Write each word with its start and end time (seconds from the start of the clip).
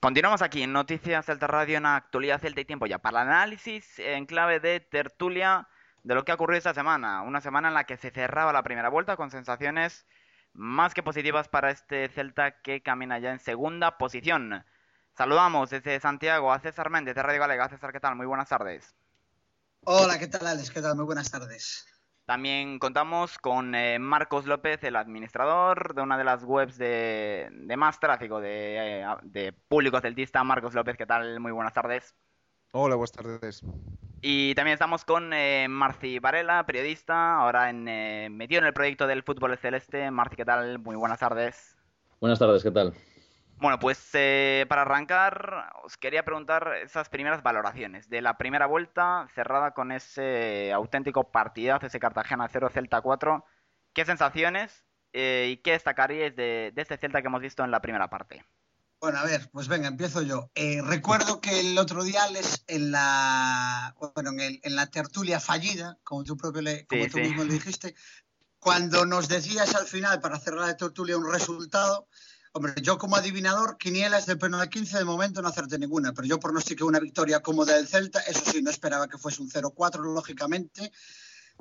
Continuamos 0.00 0.42
aquí 0.42 0.62
en 0.62 0.72
Noticias 0.72 1.24
Celta 1.24 1.46
Radio 1.46 1.78
en 1.78 1.86
actualidad 1.86 2.40
Celta 2.40 2.60
y 2.60 2.66
tiempo 2.66 2.86
ya 2.86 2.98
para 2.98 3.22
el 3.22 3.28
análisis 3.28 3.98
en 3.98 4.26
clave 4.26 4.60
de 4.60 4.80
tertulia 4.80 5.68
de 6.02 6.14
lo 6.14 6.24
que 6.24 6.32
ha 6.32 6.34
ocurrido 6.34 6.58
esta 6.58 6.74
semana. 6.74 7.22
Una 7.22 7.40
semana 7.40 7.68
en 7.68 7.74
la 7.74 7.84
que 7.84 7.96
se 7.96 8.10
cerraba 8.10 8.52
la 8.52 8.62
primera 8.62 8.90
vuelta 8.90 9.16
con 9.16 9.30
sensaciones 9.30 10.06
más 10.52 10.92
que 10.92 11.02
positivas 11.02 11.48
para 11.48 11.70
este 11.70 12.08
Celta 12.08 12.60
que 12.60 12.82
camina 12.82 13.18
ya 13.18 13.32
en 13.32 13.38
segunda 13.38 13.96
posición. 13.96 14.64
Saludamos 15.16 15.70
desde 15.70 15.98
Santiago 15.98 16.52
a 16.52 16.60
César 16.60 16.90
Méndez 16.90 17.14
de 17.14 17.22
Radio 17.22 17.40
Galega. 17.40 17.68
César, 17.70 17.90
¿qué 17.90 18.00
tal? 18.00 18.16
Muy 18.16 18.26
buenas 18.26 18.50
tardes. 18.50 18.94
Hola, 19.84 20.18
¿qué 20.18 20.26
tal 20.26 20.46
Alex? 20.46 20.70
¿Qué 20.70 20.82
tal? 20.82 20.94
Muy 20.94 21.06
buenas 21.06 21.30
tardes. 21.30 21.86
También 22.26 22.80
contamos 22.80 23.38
con 23.38 23.74
eh, 23.76 24.00
Marcos 24.00 24.46
López, 24.46 24.82
el 24.82 24.96
administrador 24.96 25.94
de 25.94 26.02
una 26.02 26.18
de 26.18 26.24
las 26.24 26.42
webs 26.42 26.76
de, 26.76 27.48
más 27.78 28.00
tráfico 28.00 28.40
de, 28.40 29.02
eh, 29.02 29.06
de 29.22 29.52
público 29.52 30.00
celtista. 30.00 30.42
Marcos 30.42 30.74
López, 30.74 30.96
¿qué 30.96 31.06
tal? 31.06 31.38
Muy 31.38 31.52
buenas 31.52 31.72
tardes. 31.72 32.16
Hola, 32.72 32.96
buenas 32.96 33.12
tardes. 33.12 33.62
Y 34.20 34.56
también 34.56 34.74
estamos 34.74 35.04
con 35.04 35.32
eh, 35.32 35.68
Marci 35.68 36.18
Varela, 36.18 36.66
periodista, 36.66 37.36
ahora 37.36 37.70
en, 37.70 37.86
eh, 37.86 38.28
metido 38.28 38.60
en 38.60 38.66
el 38.66 38.72
proyecto 38.72 39.06
del 39.06 39.22
fútbol 39.22 39.56
celeste. 39.56 40.10
Marci, 40.10 40.34
¿qué 40.34 40.44
tal? 40.44 40.80
Muy 40.80 40.96
buenas 40.96 41.20
tardes. 41.20 41.76
Buenas 42.20 42.40
tardes, 42.40 42.62
¿qué 42.64 42.72
tal? 42.72 42.92
Bueno, 43.58 43.78
pues 43.78 43.98
eh, 44.12 44.66
para 44.68 44.82
arrancar, 44.82 45.72
os 45.82 45.96
quería 45.96 46.24
preguntar 46.24 46.74
esas 46.82 47.08
primeras 47.08 47.42
valoraciones 47.42 48.08
de 48.10 48.20
la 48.20 48.36
primera 48.36 48.66
vuelta 48.66 49.28
cerrada 49.34 49.70
con 49.72 49.92
ese 49.92 50.72
auténtico 50.72 51.30
partidazo, 51.30 51.86
ese 51.86 51.98
Cartagena 51.98 52.48
0 52.52 52.68
Celta 52.72 53.00
4. 53.00 53.44
¿Qué 53.94 54.04
sensaciones 54.04 54.84
eh, 55.14 55.48
y 55.52 55.56
qué 55.62 55.72
destacaríais 55.72 56.36
de, 56.36 56.72
este 56.76 56.98
Celta 56.98 57.22
que 57.22 57.28
hemos 57.28 57.40
visto 57.40 57.64
en 57.64 57.70
la 57.70 57.80
primera 57.80 58.10
parte? 58.10 58.44
Bueno, 59.00 59.18
a 59.18 59.24
ver, 59.24 59.48
pues 59.50 59.68
venga, 59.68 59.88
empiezo 59.88 60.20
yo. 60.20 60.50
Eh, 60.54 60.82
recuerdo 60.82 61.40
que 61.40 61.60
el 61.60 61.78
otro 61.78 62.04
día 62.04 62.28
les, 62.28 62.62
en 62.66 62.90
la 62.90 63.94
bueno, 64.14 64.32
en, 64.38 64.76
la 64.76 64.86
tertulia 64.88 65.40
fallida, 65.40 65.98
como 66.02 66.24
tú 66.24 66.36
propio 66.36 66.60
le, 66.60 66.86
como 66.86 67.06
tú 67.06 67.18
mismo 67.18 67.44
le 67.44 67.54
dijiste, 67.54 67.94
cuando 68.58 69.06
nos 69.06 69.28
decías 69.28 69.74
al 69.74 69.86
final 69.86 70.20
para 70.20 70.38
cerrar 70.38 70.66
la 70.66 70.76
tertulia 70.76 71.16
un 71.16 71.30
resultado, 71.30 72.08
Hombre, 72.56 72.72
yo 72.80 72.96
como 72.96 73.16
adivinador, 73.16 73.76
quinielas 73.76 74.24
de 74.24 74.36
de 74.36 74.68
15 74.70 74.96
de 74.96 75.04
momento 75.04 75.42
no 75.42 75.48
acerté 75.48 75.78
ninguna, 75.78 76.14
pero 76.14 76.26
yo 76.26 76.40
pronostiqué 76.40 76.84
una 76.84 76.98
victoria 76.98 77.40
como 77.40 77.66
del 77.66 77.86
Celta, 77.86 78.20
eso 78.20 78.50
sí, 78.50 78.62
no 78.62 78.70
esperaba 78.70 79.08
que 79.08 79.18
fuese 79.18 79.42
un 79.42 79.50
0-4, 79.50 80.00
lógicamente. 80.14 80.90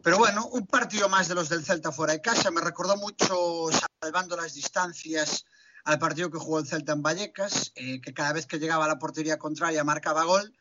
Pero 0.01 0.17
bueno, 0.17 0.47
un 0.53 0.65
partido 0.65 1.09
más 1.09 1.27
de 1.27 1.35
los 1.35 1.49
del 1.49 1.65
Celta 1.65 1.91
fuera 1.91 2.13
de 2.13 2.21
casa, 2.21 2.49
me 2.49 2.61
recordó 2.61 2.95
mucho, 2.95 3.67
salvando 3.99 4.37
las 4.37 4.53
distancias, 4.53 5.43
al 5.83 5.99
partido 5.99 6.31
que 6.31 6.39
jugó 6.39 6.59
el 6.59 6.65
Celta 6.65 6.93
en 6.93 7.01
Vallecas, 7.01 7.73
eh, 7.75 7.99
que 7.99 8.13
cada 8.13 8.31
vez 8.31 8.45
que 8.45 8.57
llegaba 8.57 8.85
a 8.85 8.87
la 8.87 8.97
portería 8.97 9.37
contraria 9.37 9.83
marcaba 9.83 10.23
gol 10.23 10.55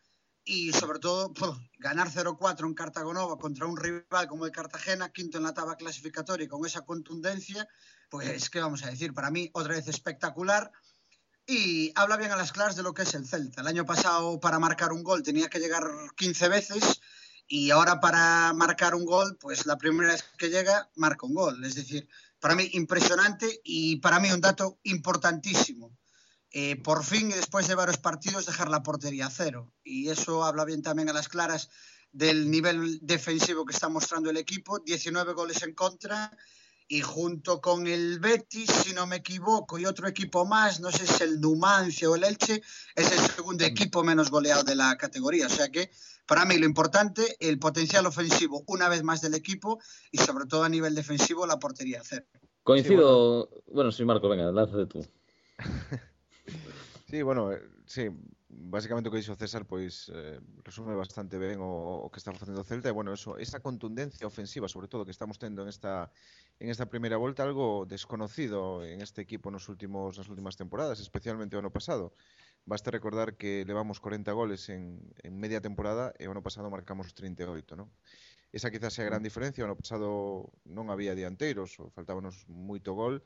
y 0.44 0.72
sobre 0.72 0.98
todo 0.98 1.32
ganar 1.78 2.10
0-4 2.10 2.66
en 2.66 2.74
Cartagonova 2.74 3.38
contra 3.38 3.66
un 3.66 3.76
rival 3.76 4.28
como 4.28 4.44
el 4.44 4.52
Cartagena, 4.52 5.10
quinto 5.10 5.38
en 5.38 5.44
la 5.44 5.54
tabla 5.54 5.76
clasificatoria 5.76 6.44
y 6.44 6.48
con 6.48 6.64
esa 6.66 6.82
contundencia, 6.82 7.66
pues, 8.10 8.50
¿qué 8.50 8.60
vamos 8.60 8.82
a 8.84 8.90
decir? 8.90 9.14
Para 9.14 9.30
mí, 9.30 9.50
otra 9.54 9.74
vez 9.74 9.88
espectacular. 9.88 10.70
Y 11.46 11.92
habla 11.94 12.16
bien 12.16 12.30
a 12.30 12.36
las 12.36 12.52
claras 12.52 12.76
de 12.76 12.82
lo 12.82 12.94
que 12.94 13.02
es 13.02 13.14
el 13.14 13.26
Celta. 13.26 13.60
El 13.60 13.66
año 13.66 13.84
pasado, 13.84 14.40
para 14.40 14.58
marcar 14.58 14.92
un 14.92 15.02
gol, 15.02 15.22
tenía 15.22 15.48
que 15.48 15.58
llegar 15.58 15.82
15 16.16 16.48
veces. 16.48 17.00
Y 17.46 17.70
ahora, 17.70 18.00
para 18.00 18.52
marcar 18.54 18.94
un 18.94 19.04
gol, 19.04 19.36
pues 19.38 19.66
la 19.66 19.76
primera 19.76 20.12
vez 20.12 20.24
que 20.38 20.48
llega, 20.48 20.90
marca 20.96 21.26
un 21.26 21.34
gol. 21.34 21.62
Es 21.64 21.74
decir, 21.74 22.08
para 22.40 22.54
mí, 22.54 22.70
impresionante 22.72 23.60
y 23.62 23.96
para 23.96 24.20
mí 24.20 24.30
un 24.30 24.40
dato 24.40 24.78
importantísimo. 24.84 25.90
Eh, 26.56 26.76
por 26.76 27.02
fin, 27.02 27.30
y 27.30 27.34
después 27.34 27.66
de 27.66 27.74
varios 27.74 27.98
partidos, 27.98 28.46
dejar 28.46 28.68
la 28.68 28.84
portería 28.84 29.26
a 29.26 29.30
cero. 29.30 29.72
Y 29.82 30.08
eso 30.08 30.44
habla 30.44 30.64
bien 30.64 30.82
también 30.82 31.08
a 31.08 31.12
las 31.12 31.28
claras 31.28 31.68
del 32.12 32.48
nivel 32.48 33.00
defensivo 33.02 33.64
que 33.64 33.72
está 33.72 33.88
mostrando 33.88 34.30
el 34.30 34.36
equipo. 34.36 34.78
19 34.78 35.32
goles 35.32 35.64
en 35.64 35.74
contra 35.74 36.30
y 36.86 37.00
junto 37.00 37.60
con 37.60 37.88
el 37.88 38.20
Betis, 38.20 38.70
si 38.70 38.94
no 38.94 39.04
me 39.04 39.16
equivoco, 39.16 39.80
y 39.80 39.86
otro 39.86 40.06
equipo 40.06 40.46
más, 40.46 40.78
no 40.78 40.92
sé 40.92 41.08
si 41.08 41.14
es 41.14 41.20
el 41.22 41.40
Numancia 41.40 42.08
o 42.08 42.14
el 42.14 42.22
Elche, 42.22 42.62
es 42.94 43.10
el 43.10 43.18
segundo 43.18 43.64
equipo 43.64 44.04
menos 44.04 44.30
goleado 44.30 44.62
de 44.62 44.76
la 44.76 44.96
categoría. 44.96 45.46
O 45.46 45.50
sea 45.50 45.70
que, 45.70 45.90
para 46.24 46.44
mí, 46.44 46.56
lo 46.56 46.66
importante, 46.66 47.36
el 47.40 47.58
potencial 47.58 48.06
ofensivo 48.06 48.62
una 48.68 48.88
vez 48.88 49.02
más 49.02 49.20
del 49.22 49.34
equipo 49.34 49.80
y 50.12 50.18
sobre 50.18 50.46
todo 50.46 50.62
a 50.62 50.68
nivel 50.68 50.94
defensivo, 50.94 51.48
la 51.48 51.58
portería 51.58 52.00
cero. 52.04 52.26
Coincido, 52.62 53.50
bueno, 53.72 53.90
sí, 53.90 54.04
Marco, 54.04 54.28
venga, 54.28 54.52
lánzate 54.52 54.86
tú. 54.86 55.04
Sí, 57.14 57.22
bueno, 57.22 57.52
eh, 57.52 57.62
sí, 57.86 58.08
basicamente 58.48 59.06
o 59.06 59.12
que 59.14 59.22
dixo 59.22 59.38
César 59.38 59.62
pois 59.70 60.10
eh, 60.10 60.42
resume 60.66 60.98
bastante 60.98 61.38
ben 61.38 61.62
o, 61.62 62.02
o 62.02 62.10
que 62.10 62.18
está 62.18 62.34
facendo 62.34 62.58
o 62.58 62.66
Celta 62.66 62.90
e 62.90 62.96
bueno, 62.98 63.14
eso, 63.14 63.38
esa 63.38 63.62
contundencia 63.62 64.26
ofensiva, 64.26 64.66
sobre 64.66 64.90
todo 64.90 65.06
que 65.06 65.14
estamos 65.14 65.38
tendo 65.38 65.62
en 65.62 65.70
esta 65.70 66.10
en 66.58 66.74
esta 66.74 66.90
primeira 66.90 67.14
volta 67.14 67.46
algo 67.46 67.86
desconocido 67.86 68.82
en 68.82 68.98
este 68.98 69.22
equipo 69.22 69.54
nos 69.54 69.70
últimos 69.70 70.18
nas 70.18 70.26
últimas 70.26 70.58
temporadas, 70.58 70.98
especialmente 70.98 71.54
o 71.54 71.62
ano 71.62 71.70
pasado. 71.70 72.18
Basta 72.66 72.90
recordar 72.90 73.38
que 73.38 73.62
levamos 73.62 74.02
40 74.02 74.34
goles 74.34 74.66
en, 74.66 74.98
en 75.22 75.38
media 75.38 75.62
temporada 75.62 76.10
e 76.18 76.26
o 76.26 76.34
ano 76.34 76.42
pasado 76.42 76.66
marcamos 76.66 77.14
38, 77.14 77.78
non? 77.78 77.94
Esa 78.50 78.74
quizás 78.74 78.90
sea 78.90 79.06
a 79.06 79.10
gran 79.14 79.22
mm. 79.22 79.28
diferencia, 79.30 79.62
o 79.62 79.70
ano 79.70 79.78
pasado 79.78 80.50
non 80.66 80.90
había 80.90 81.14
dianteiros, 81.14 81.78
faltábamos 81.94 82.50
moito 82.50 82.90
gol 82.98 83.22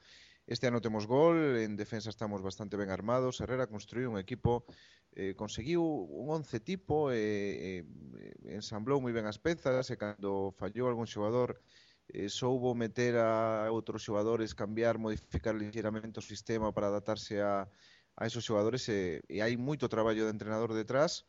Este 0.49 0.67
ano 0.67 0.81
temos 0.81 1.07
gol, 1.07 1.59
en 1.59 1.77
defensa 1.77 2.09
estamos 2.09 2.41
bastante 2.41 2.81
ben 2.81 2.89
armados, 2.89 3.37
Herrera 3.45 3.69
construiu 3.69 4.09
un 4.09 4.17
equipo, 4.17 4.65
eh, 5.13 5.37
conseguiu 5.37 5.85
un 5.85 6.25
once 6.33 6.57
tipo, 6.59 7.13
eh, 7.13 7.85
eh, 7.85 8.57
ensamblou 8.57 8.97
moi 8.97 9.13
ben 9.13 9.29
as 9.29 9.37
pezas, 9.37 9.93
e 9.93 10.01
cando 10.01 10.57
fallou 10.57 10.89
algún 10.89 11.05
xogador 11.05 11.61
eh, 12.09 12.33
soubo 12.33 12.73
meter 12.73 13.21
a 13.21 13.69
outros 13.69 14.01
xogadores, 14.01 14.57
cambiar, 14.57 14.97
modificar 14.97 15.53
ligeramente 15.53 16.17
o 16.17 16.25
sistema 16.25 16.73
para 16.73 16.89
adaptarse 16.89 17.45
a, 17.45 17.69
a 18.17 18.23
esos 18.25 18.41
xogadores 18.41 18.89
e, 18.89 19.21
e 19.29 19.45
hai 19.45 19.53
moito 19.61 19.93
traballo 19.93 20.25
de 20.25 20.33
entrenador 20.33 20.73
detrás, 20.73 21.29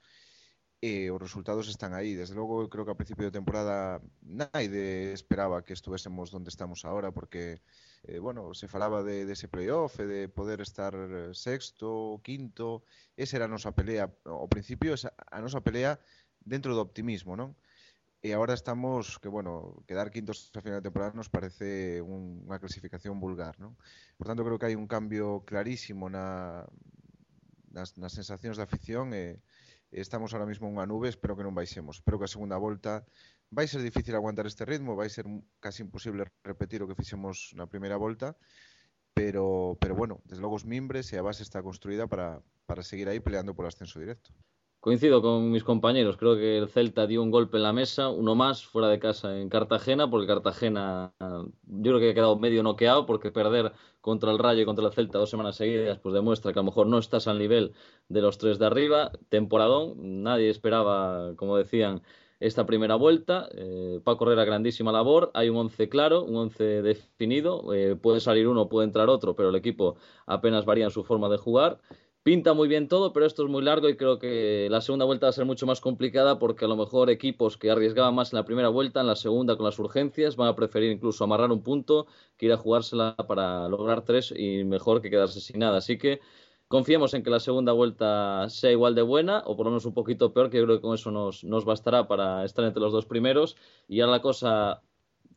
e 0.79 1.11
os 1.11 1.19
resultados 1.19 1.67
están 1.67 1.91
aí. 1.91 2.15
Desde 2.15 2.35
logo, 2.35 2.63
eu 2.63 2.71
creo 2.71 2.87
que 2.87 2.95
a 2.95 2.99
principio 2.99 3.27
de 3.27 3.35
temporada 3.35 3.99
naide 4.23 5.11
esperaba 5.11 5.63
que 5.67 5.75
estuvésemos 5.75 6.31
onde 6.31 6.47
estamos 6.47 6.87
agora, 6.87 7.11
porque 7.11 7.59
eh, 8.07 8.19
bueno, 8.19 8.55
se 8.55 8.71
falaba 8.71 9.03
de, 9.03 9.27
de 9.27 9.33
ese 9.35 9.51
playoff 9.51 9.99
e 9.99 10.07
de 10.07 10.21
poder 10.31 10.63
estar 10.63 10.95
eh, 10.95 11.35
sexto, 11.35 12.23
quinto, 12.23 12.87
esa 13.19 13.35
era 13.35 13.45
a 13.45 13.51
nosa 13.51 13.75
pelea 13.75 14.07
ao 14.23 14.47
principio, 14.47 14.95
esa, 14.95 15.11
a 15.11 15.43
nosa 15.43 15.59
pelea 15.59 15.99
dentro 16.39 16.71
do 16.71 16.79
optimismo, 16.79 17.35
non? 17.35 17.59
E 18.23 18.31
agora 18.35 18.55
estamos 18.55 19.19
que, 19.19 19.31
bueno, 19.31 19.83
quedar 19.87 20.11
quintos 20.11 20.51
a 20.55 20.63
final 20.63 20.79
de 20.79 20.87
temporada 20.87 21.15
nos 21.15 21.31
parece 21.31 21.99
un, 21.99 22.47
unha 22.47 22.59
clasificación 22.59 23.19
vulgar, 23.19 23.59
non? 23.59 23.75
Por 24.15 24.31
tanto, 24.31 24.47
creo 24.47 24.55
que 24.55 24.71
hai 24.71 24.75
un 24.79 24.87
cambio 24.87 25.43
clarísimo 25.43 26.07
na, 26.07 26.63
nas, 27.71 27.99
nas 27.99 28.15
sensacións 28.15 28.55
da 28.55 28.63
afición 28.63 29.11
e 29.11 29.35
eh, 29.35 29.35
estamos 29.91 30.33
ahora 30.33 30.45
mismo 30.45 30.69
unha 30.69 30.85
nube, 30.85 31.09
espero 31.09 31.33
que 31.33 31.45
non 31.45 31.57
baixemos. 31.57 31.99
Espero 32.01 32.21
que 32.21 32.27
a 32.27 32.31
segunda 32.31 32.57
volta 32.61 33.03
vai 33.49 33.65
ser 33.65 33.81
difícil 33.81 34.13
aguantar 34.13 34.45
este 34.45 34.65
ritmo, 34.65 34.95
vai 34.95 35.09
ser 35.09 35.25
casi 35.59 35.81
imposible 35.81 36.29
repetir 36.45 36.85
o 36.85 36.87
que 36.87 36.97
fixemos 36.97 37.53
na 37.57 37.65
primeira 37.65 37.97
volta, 37.97 38.37
pero, 39.13 39.77
pero 39.81 39.97
bueno, 39.97 40.21
desde 40.25 40.41
logo 40.41 40.55
os 40.55 40.65
mimbres 40.65 41.09
e 41.11 41.17
a 41.17 41.25
base 41.25 41.41
está 41.41 41.65
construída 41.65 42.05
para, 42.05 42.41
seguir 42.85 43.09
aí 43.09 43.19
peleando 43.19 43.57
por 43.57 43.65
ascenso 43.65 43.97
directo. 43.97 44.29
Coincido 44.81 45.21
con 45.21 45.51
mis 45.51 45.65
compañeros, 45.65 46.15
creo 46.15 46.37
que 46.37 46.57
el 46.57 46.69
Celta 46.69 47.05
dio 47.05 47.21
un 47.21 47.31
golpe 47.31 47.57
en 47.57 47.63
la 47.63 47.73
mesa, 47.73 48.07
uno 48.07 48.33
más 48.33 48.65
fuera 48.65 48.87
de 48.87 48.97
casa 48.97 49.37
en 49.37 49.49
Cartagena, 49.49 50.09
porque 50.09 50.25
Cartagena 50.25 51.11
yo 51.19 51.91
creo 51.91 51.99
que 51.99 52.11
ha 52.11 52.13
quedado 52.13 52.39
medio 52.39 52.63
noqueado, 52.63 53.05
porque 53.05 53.29
perder 53.29 53.73
contra 53.99 54.31
el 54.31 54.39
Rayo 54.39 54.61
y 54.61 54.65
contra 54.65 54.85
el 54.85 54.93
Celta 54.93 55.19
dos 55.19 55.29
semanas 55.29 55.57
seguidas, 55.57 55.99
pues 55.99 56.13
demuestra 56.15 56.53
que 56.53 56.59
a 56.59 56.61
lo 56.61 56.67
mejor 56.67 56.87
no 56.87 56.97
estás 56.97 57.27
al 57.27 57.39
nivel 57.39 57.73
de 58.07 58.21
los 58.21 58.37
tres 58.37 58.57
de 58.57 58.67
arriba, 58.67 59.11
temporadón, 59.27 60.23
nadie 60.23 60.49
esperaba, 60.49 61.35
como 61.35 61.57
decían, 61.57 62.01
esta 62.39 62.65
primera 62.65 62.95
vuelta. 62.95 63.49
Eh, 63.53 63.99
Paco 64.03 64.25
Herrera, 64.25 64.45
grandísima 64.45 64.91
labor. 64.93 65.29
Hay 65.33 65.49
un 65.49 65.57
once 65.57 65.89
claro, 65.89 66.23
un 66.23 66.37
once 66.37 66.63
definido. 66.81 67.73
Eh, 67.73 67.97
puede 67.97 68.21
salir 68.21 68.47
uno, 68.47 68.69
puede 68.69 68.87
entrar 68.87 69.09
otro, 69.09 69.35
pero 69.35 69.49
el 69.49 69.55
equipo 69.55 69.97
apenas 70.25 70.65
varía 70.65 70.85
en 70.85 70.91
su 70.91 71.03
forma 71.03 71.27
de 71.27 71.37
jugar. 71.37 71.79
Pinta 72.23 72.53
muy 72.53 72.67
bien 72.67 72.87
todo, 72.87 73.13
pero 73.13 73.25
esto 73.25 73.43
es 73.43 73.49
muy 73.49 73.63
largo 73.63 73.89
y 73.89 73.97
creo 73.97 74.19
que 74.19 74.67
la 74.69 74.81
segunda 74.81 75.05
vuelta 75.05 75.27
va 75.27 75.29
a 75.29 75.33
ser 75.33 75.45
mucho 75.45 75.65
más 75.65 75.81
complicada 75.81 76.37
porque 76.39 76.65
a 76.65 76.67
lo 76.67 76.75
mejor 76.75 77.09
equipos 77.09 77.57
que 77.57 77.71
arriesgaban 77.71 78.15
más 78.15 78.33
en 78.33 78.37
la 78.37 78.45
primera 78.45 78.69
vuelta, 78.69 79.01
en 79.01 79.07
la 79.07 79.15
segunda 79.15 79.55
con 79.55 79.65
las 79.65 79.79
urgencias, 79.79 80.35
van 80.35 80.49
a 80.49 80.55
preferir 80.55 80.91
incluso 80.91 81.23
amarrar 81.23 81.51
un 81.51 81.63
punto 81.63 82.07
que 82.37 82.47
ir 82.47 82.53
a 82.53 82.57
jugársela 82.57 83.15
para 83.15 83.67
lograr 83.67 84.03
tres 84.03 84.33
y 84.35 84.63
mejor 84.63 85.01
que 85.01 85.09
quedarse 85.09 85.41
sin 85.41 85.59
nada. 85.59 85.77
Así 85.77 85.97
que 85.97 86.19
confiemos 86.67 87.13
en 87.15 87.23
que 87.23 87.31
la 87.31 87.39
segunda 87.39 87.71
vuelta 87.73 88.47
sea 88.49 88.71
igual 88.71 88.95
de 88.95 89.01
buena 89.01 89.41
o 89.45 89.57
por 89.57 89.65
lo 89.65 89.71
menos 89.71 89.85
un 89.85 89.93
poquito 89.93 90.33
peor, 90.33 90.49
que 90.49 90.57
yo 90.57 90.65
creo 90.65 90.77
que 90.77 90.81
con 90.83 90.95
eso 90.95 91.11
nos, 91.11 91.65
bastará 91.65 92.07
para 92.07 92.45
estar 92.45 92.63
entre 92.65 92.81
los 92.81 92.93
dos 92.93 93.05
primeros. 93.05 93.57
Y 93.87 93.97
ya 93.97 94.07
la 94.07 94.21
cosa 94.21 94.81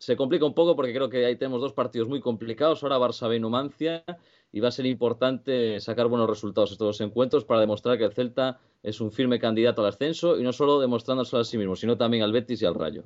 se 0.02 0.16
complica 0.16 0.44
un 0.44 0.52
poco 0.52 0.75
porque 0.75 0.93
creo 0.93 1.08
que 1.08 1.25
ahí 1.25 1.37
tenemos 1.37 1.60
dos 1.60 1.75
partidos 1.75 2.08
muy 2.08 2.20
complicados. 2.20 2.82
Ahora 2.82 2.99
Barça 2.99 3.37
y 3.37 3.38
Numancia 3.38 4.04
y 4.50 4.58
va 4.58 4.66
a 4.66 4.72
ser 4.72 4.84
importante 4.87 5.78
sacar 5.78 6.08
buenos 6.08 6.28
resultados 6.28 6.72
estos 6.72 6.99
dos 6.99 7.00
encuentros 7.00 7.44
para 7.44 7.60
demostrar 7.60 7.96
que 7.99 8.04
el 8.06 8.12
Celta 8.12 8.58
es 8.82 9.00
un 9.00 9.12
firme 9.12 9.38
candidato 9.38 9.81
al 9.81 9.90
ascenso 9.90 10.40
y 10.40 10.43
no 10.43 10.52
solo 10.52 10.81
demostrándoselo 10.81 11.43
a 11.43 11.44
sí 11.44 11.56
mismo, 11.56 11.76
sino 11.76 11.96
también 11.96 12.25
al 12.25 12.32
Betis 12.32 12.60
y 12.62 12.66
al 12.66 12.75
Rayo. 12.75 13.04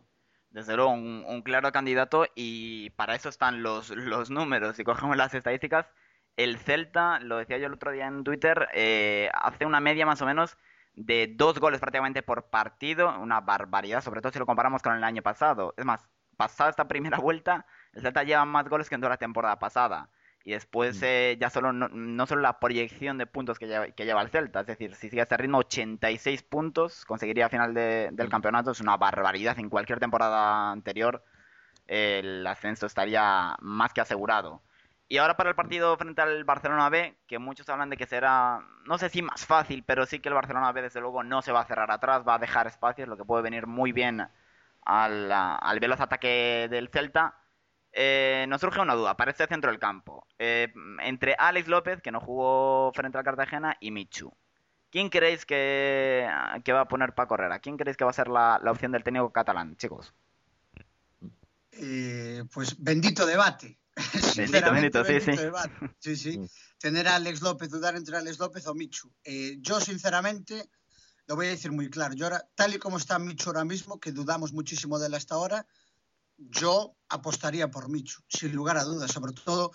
Desde 0.48 0.75
luego, 0.75 0.93
un, 0.93 1.43
claro 1.43 1.70
candidato 1.70 2.25
y 2.34 2.88
para 2.90 3.14
eso 3.14 3.28
están 3.28 3.62
los, 3.62 3.90
los 3.90 4.31
números. 4.31 4.76
Si 4.76 4.82
cogemos 4.82 5.19
las 5.19 5.34
estadísticas, 5.34 5.93
el 6.38 6.56
Celta, 6.56 7.20
lo 7.20 7.37
decía 7.37 7.58
yo 7.58 7.66
el 7.66 7.75
otro 7.75 7.93
día 7.93 8.06
en 8.06 8.25
Twitter, 8.25 8.69
eh, 8.72 9.28
hace 9.34 9.66
una 9.66 9.81
media 9.81 10.06
más 10.06 10.22
o 10.22 10.25
menos 10.25 10.56
de 10.94 11.31
dos 11.37 11.60
goles 11.60 11.78
prácticamente 11.78 12.22
por 12.22 12.48
partido, 12.48 13.14
una 13.20 13.43
barbaridad, 13.43 14.02
sobre 14.02 14.22
todo 14.22 14.32
si 14.32 14.38
lo 14.38 14.46
comparamos 14.46 14.81
con 14.81 14.96
el 14.96 15.04
año 15.04 15.20
pasado. 15.20 15.75
Es 15.76 15.84
más, 15.84 16.08
pasada 16.37 16.71
esta 16.71 16.88
primera 16.88 17.19
vuelta, 17.19 17.67
el 17.93 18.03
Celta 18.03 18.23
lleva 18.23 18.44
más 18.44 18.69
goles 18.69 18.88
que 18.88 18.94
en 18.94 19.00
toda 19.00 19.11
la 19.11 19.17
temporada 19.17 19.59
pasada. 19.59 20.11
Y 20.44 20.53
después 20.53 21.00
mm. 21.00 21.05
eh, 21.05 21.37
ya 21.41 21.50
solo 21.50 21.73
no, 21.73 22.27
solo 22.27 22.41
la 22.41 22.61
proyección 22.61 23.19
de 23.19 23.27
puntos 23.27 23.59
que 23.59 23.67
lleva, 23.67 23.88
que 23.91 24.05
lleva 24.05 24.23
el 24.23 24.31
Celta, 24.31 24.61
es 24.61 24.67
decir, 24.67 24.94
si 24.94 25.09
sigue 25.09 25.21
a 25.21 25.25
este 25.25 25.37
ritmo 25.37 25.59
86 25.59 26.43
puntos, 26.44 27.05
conseguiría 27.05 27.47
a 27.47 27.49
final 27.49 27.75
del 27.75 28.15
mm. 28.15 28.31
campeonato, 28.31 28.71
es 28.71 28.81
una 28.81 28.97
barbaridad. 28.97 29.59
En 29.59 29.69
cualquier 29.69 29.99
temporada 29.99 30.71
anterior 30.71 31.25
el 31.87 32.47
ascenso 32.47 32.87
estaría 32.87 33.56
más 33.61 33.93
que 33.93 34.00
asegurado. 34.00 34.62
Y 35.09 35.19
ahora 35.19 35.37
para 35.37 35.50
el 35.50 35.56
partido 35.56 35.97
frente 35.97 36.21
al 36.21 36.44
Barcelona 36.44 36.89
B, 36.89 37.17
que 37.29 37.39
muchos 37.39 37.69
hablan 37.69 37.91
de 37.91 37.97
que 37.97 38.06
será, 38.06 38.61
no 38.87 38.99
sé 38.99 39.09
si 39.09 39.23
más 39.23 39.47
fácil, 39.47 39.85
pero 39.85 40.05
sí 40.05 40.19
que 40.19 40.29
el 40.29 40.35
Barcelona 40.35 40.73
B 40.73 40.82
desde 40.82 41.00
luego 41.00 41.23
no 41.23 41.43
se 41.43 41.53
va 41.53 41.61
a 41.61 41.67
cerrar 41.67 41.91
atrás, 41.93 42.25
va 42.27 42.35
a 42.35 42.39
dejar 42.39 42.67
espacios, 42.67 43.09
lo 43.09 43.17
que 43.17 43.25
puede 43.25 43.44
venir 43.44 43.69
muy 43.69 43.93
bien 43.93 44.27
al, 44.87 45.31
al 45.31 45.81
veloz 45.81 46.00
ataque 46.00 46.69
del 46.71 46.88
Celta. 46.88 47.37
Eh, 47.99 48.44
nos 48.49 48.61
surge 48.61 48.81
una 48.81 48.94
duda 48.94 49.17
para 49.17 49.31
este 49.31 49.47
centro 49.47 49.71
del 49.71 49.81
campo. 49.81 50.27
Eh, 50.38 50.73
entre 51.03 51.35
Alex 51.38 51.67
López, 51.67 52.03
que 52.03 52.12
no 52.12 52.21
jugó 52.21 52.93
frente 52.94 53.17
al 53.17 53.25
Cartagena, 53.25 53.77
y 53.81 53.91
Michu. 53.91 54.33
¿Quién 54.91 55.09
creéis 55.09 55.47
que, 55.47 56.27
va 56.29 56.81
a 56.81 56.88
poner 56.88 57.15
para 57.15 57.27
correr? 57.27 57.53
¿A 57.53 57.59
quién 57.59 57.77
creéis 57.79 57.97
que 57.97 58.05
va 58.05 58.11
a 58.11 58.15
ser 58.15 58.29
la, 58.29 58.61
opción 58.67 58.93
del 58.93 59.03
técnico 59.03 59.33
catalán, 59.33 59.77
chicos? 59.77 60.12
Eh, 61.73 62.44
pues 62.53 62.77
bendito 62.79 63.25
debate. 63.25 63.79
bendito, 64.37 64.73
bendito, 64.73 65.05
sí, 65.05 65.21
sí. 65.21 65.32
sí, 65.99 66.17
sí. 66.17 66.39
Mm. 66.39 66.47
Tener 66.79 67.09
a 67.09 67.17
Alex 67.17 67.41
López, 67.41 67.71
dudar 67.71 67.97
entre 67.97 68.19
Alex 68.19 68.39
López 68.39 68.67
o 68.67 68.75
Michu. 68.75 69.11
yo, 69.59 69.81
sinceramente, 69.81 70.69
lo 71.26 71.37
voy 71.37 71.46
a 71.46 71.50
decir 71.50 71.73
muy 71.73 71.90
claro. 71.90 72.14
Yo 72.14 72.26
ahora, 72.26 72.49
tal 72.55 72.75
y 72.75 72.78
como 72.78 72.99
está 72.99 73.19
Michu 73.19 73.50
ahora 73.50 73.64
mismo, 73.64 73.99
que 73.99 74.12
dudamos 74.12 74.52
muchísimo 74.52 74.99
de 74.99 75.08
él 75.08 75.14
hasta 75.14 75.34
ahora, 75.34 75.67
yo 76.38 76.96
apostaría 77.08 77.70
por 77.70 77.88
Michu, 77.88 78.23
sin 78.28 78.52
lugar 78.52 78.76
a 78.76 78.84
dudas. 78.84 79.11
Sobre 79.11 79.32
todo, 79.32 79.73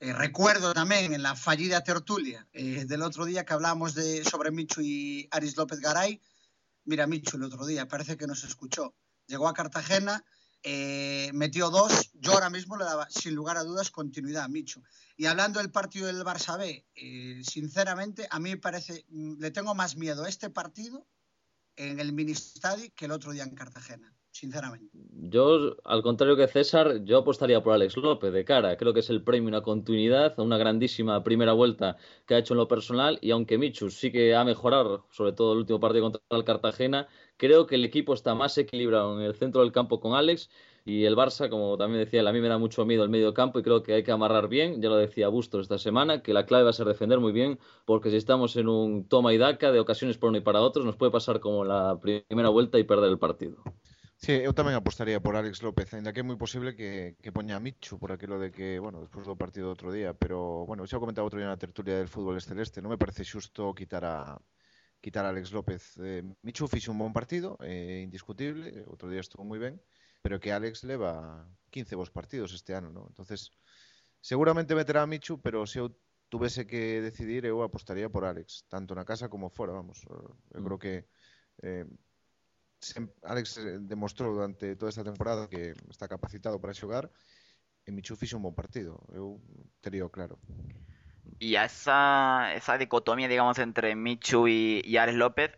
eh, 0.00 0.12
recuerdo 0.12 0.72
también 0.72 1.12
en 1.12 1.22
la 1.22 1.34
fallida 1.34 1.82
tertulia 1.82 2.46
eh, 2.52 2.84
del 2.86 3.02
otro 3.02 3.24
día 3.24 3.44
que 3.44 3.52
hablábamos 3.52 3.94
de, 3.94 4.24
sobre 4.24 4.50
Michu 4.50 4.80
y 4.80 5.28
Aris 5.30 5.56
López 5.56 5.80
Garay. 5.80 6.20
Mira, 6.84 7.06
Michu 7.06 7.36
el 7.36 7.44
otro 7.44 7.66
día, 7.66 7.86
parece 7.86 8.16
que 8.16 8.26
nos 8.26 8.44
escuchó. 8.44 8.94
Llegó 9.26 9.48
a 9.48 9.54
Cartagena, 9.54 10.24
eh, 10.66 11.30
metió 11.34 11.68
dos. 11.68 12.10
Yo 12.14 12.32
ahora 12.32 12.48
mismo 12.48 12.76
le 12.76 12.84
daba, 12.84 13.06
sin 13.10 13.34
lugar 13.34 13.58
a 13.58 13.62
dudas, 13.62 13.90
continuidad 13.90 14.44
a 14.44 14.48
Michu. 14.48 14.82
Y 15.16 15.26
hablando 15.26 15.60
del 15.60 15.70
partido 15.70 16.06
del 16.06 16.24
Barça 16.24 16.58
B, 16.58 16.86
eh, 16.94 17.42
sinceramente, 17.44 18.26
a 18.30 18.40
mí 18.40 18.50
me 18.50 18.56
parece, 18.56 19.04
mm, 19.10 19.40
le 19.40 19.50
tengo 19.50 19.74
más 19.74 19.96
miedo 19.96 20.24
a 20.24 20.28
este 20.28 20.48
partido 20.48 21.06
en 21.76 22.00
el 22.00 22.14
mini 22.14 22.34
que 22.96 23.04
el 23.04 23.10
otro 23.10 23.32
día 23.32 23.42
en 23.42 23.54
Cartagena, 23.54 24.13
sinceramente. 24.34 24.90
Yo, 25.30 25.76
al 25.84 26.02
contrario 26.02 26.36
que 26.36 26.48
César, 26.48 27.04
yo 27.04 27.18
apostaría 27.18 27.62
por 27.62 27.72
Alex 27.72 27.96
López 27.96 28.32
de 28.32 28.44
cara. 28.44 28.76
Creo 28.76 28.92
que 28.92 29.00
es 29.00 29.08
el 29.08 29.22
premio, 29.22 29.48
una 29.48 29.62
continuidad, 29.62 30.38
una 30.38 30.58
grandísima 30.58 31.22
primera 31.22 31.52
vuelta 31.52 31.96
que 32.26 32.34
ha 32.34 32.38
hecho 32.38 32.54
en 32.54 32.58
lo 32.58 32.68
personal. 32.68 33.18
Y 33.22 33.30
aunque 33.30 33.58
Michu 33.58 33.90
sí 33.90 34.10
que 34.10 34.34
ha 34.34 34.44
mejorado, 34.44 35.06
sobre 35.10 35.32
todo 35.32 35.52
el 35.52 35.58
último 35.60 35.78
partido 35.80 36.02
contra 36.02 36.20
el 36.30 36.44
Cartagena, 36.44 37.08
creo 37.36 37.66
que 37.66 37.76
el 37.76 37.84
equipo 37.84 38.12
está 38.12 38.34
más 38.34 38.58
equilibrado 38.58 39.18
en 39.18 39.24
el 39.24 39.34
centro 39.34 39.62
del 39.62 39.72
campo 39.72 40.00
con 40.00 40.14
Alex 40.14 40.50
y 40.84 41.04
el 41.04 41.16
Barça, 41.16 41.48
como 41.48 41.78
también 41.78 42.04
decía, 42.04 42.28
a 42.28 42.32
mí 42.32 42.40
me 42.40 42.48
da 42.48 42.58
mucho 42.58 42.84
miedo 42.84 43.04
el 43.04 43.08
medio 43.08 43.32
campo 43.32 43.58
y 43.58 43.62
creo 43.62 43.82
que 43.82 43.94
hay 43.94 44.02
que 44.02 44.12
amarrar 44.12 44.48
bien. 44.48 44.82
Ya 44.82 44.88
lo 44.88 44.96
decía 44.96 45.28
Bustos 45.28 45.62
esta 45.62 45.78
semana, 45.78 46.22
que 46.22 46.34
la 46.34 46.44
clave 46.44 46.64
va 46.64 46.70
a 46.70 46.74
ser 46.74 46.86
defender 46.86 47.20
muy 47.20 47.32
bien, 47.32 47.58
porque 47.86 48.10
si 48.10 48.16
estamos 48.16 48.56
en 48.56 48.68
un 48.68 49.08
toma 49.08 49.32
y 49.32 49.38
daca 49.38 49.72
de 49.72 49.80
ocasiones 49.80 50.18
por 50.18 50.28
uno 50.30 50.38
y 50.38 50.42
para 50.42 50.60
otros, 50.60 50.84
nos 50.84 50.96
puede 50.96 51.12
pasar 51.12 51.40
como 51.40 51.64
la 51.64 51.98
primera 52.00 52.48
vuelta 52.50 52.78
y 52.78 52.84
perder 52.84 53.10
el 53.10 53.18
partido. 53.18 53.62
Sí, 54.24 54.32
eu 54.40 54.56
tamén 54.56 54.72
apostaría 54.72 55.20
por 55.20 55.36
Alex 55.36 55.60
López, 55.60 55.92
ainda 55.92 56.08
que 56.16 56.24
é 56.24 56.28
moi 56.28 56.40
posible 56.40 56.72
que, 56.72 57.12
que 57.20 57.28
poña 57.36 57.60
a 57.60 57.64
Michu 57.66 58.00
por 58.00 58.08
aquilo 58.08 58.40
de 58.40 58.48
que, 58.56 58.80
bueno, 58.80 59.04
despois 59.04 59.28
do 59.28 59.36
partido 59.36 59.68
do 59.68 59.76
outro 59.76 59.92
día, 59.92 60.16
pero, 60.16 60.64
bueno, 60.64 60.88
xa 60.88 60.96
o 60.96 61.04
comentaba 61.04 61.28
outro 61.28 61.36
día 61.36 61.52
na 61.52 61.60
tertulia 61.60 62.00
del 62.00 62.08
fútbol 62.08 62.40
celeste, 62.40 62.80
non 62.80 62.88
me 62.88 62.96
parece 62.96 63.20
xusto 63.20 63.76
quitar 63.76 64.00
a 64.08 64.40
quitar 65.04 65.28
a 65.28 65.30
Alex 65.32 65.52
López. 65.52 66.00
Eh, 66.00 66.24
Michu 66.40 66.64
fixe 66.72 66.88
un 66.88 66.96
bon 66.96 67.12
partido, 67.12 67.60
eh, 67.60 68.00
indiscutible, 68.00 68.88
outro 68.88 69.12
día 69.12 69.20
estuvo 69.20 69.44
moi 69.44 69.60
ben, 69.60 69.76
pero 70.24 70.40
que 70.40 70.56
Alex 70.56 70.88
leva 70.88 71.44
15 71.68 71.92
bons 71.92 72.08
partidos 72.08 72.56
este 72.56 72.72
ano, 72.72 72.88
¿no? 72.96 73.04
Entonces, 73.12 73.52
seguramente 74.24 74.72
meterá 74.72 75.04
a 75.04 75.10
Michu, 75.12 75.36
pero 75.44 75.68
se 75.68 75.84
eu 75.84 75.92
tuvese 76.32 76.64
que 76.64 77.04
decidir, 77.04 77.44
eu 77.44 77.60
apostaría 77.60 78.08
por 78.08 78.24
Alex, 78.24 78.64
tanto 78.72 78.96
na 78.96 79.04
casa 79.04 79.28
como 79.28 79.52
fora, 79.52 79.76
vamos. 79.76 80.00
Eh, 80.08 80.56
eu 80.56 80.60
mm. 80.60 80.64
creo 80.64 80.78
que 80.80 80.94
eh, 81.60 81.84
Alex 83.22 83.58
eh, 83.58 83.78
demostrou 83.80 84.34
durante 84.34 84.76
toda 84.76 84.90
esta 84.90 85.04
temporada 85.04 85.48
que 85.48 85.74
está 85.90 86.08
capacitado 86.08 86.60
para 86.60 86.74
xogar 86.74 87.10
e 87.86 87.92
Michu 87.92 88.16
fixe 88.16 88.36
un 88.36 88.42
bon 88.42 88.54
partido, 88.54 89.00
eu 89.12 89.40
tería 89.80 90.08
claro. 90.08 90.38
Y 91.38 91.56
a 91.56 91.64
esa, 91.64 92.54
esa 92.54 92.78
dicotomía, 92.78 93.28
digamos, 93.28 93.58
entre 93.58 93.94
Michu 93.94 94.48
y, 94.48 94.82
y 94.84 94.96
Alex 94.96 95.16
López, 95.16 95.50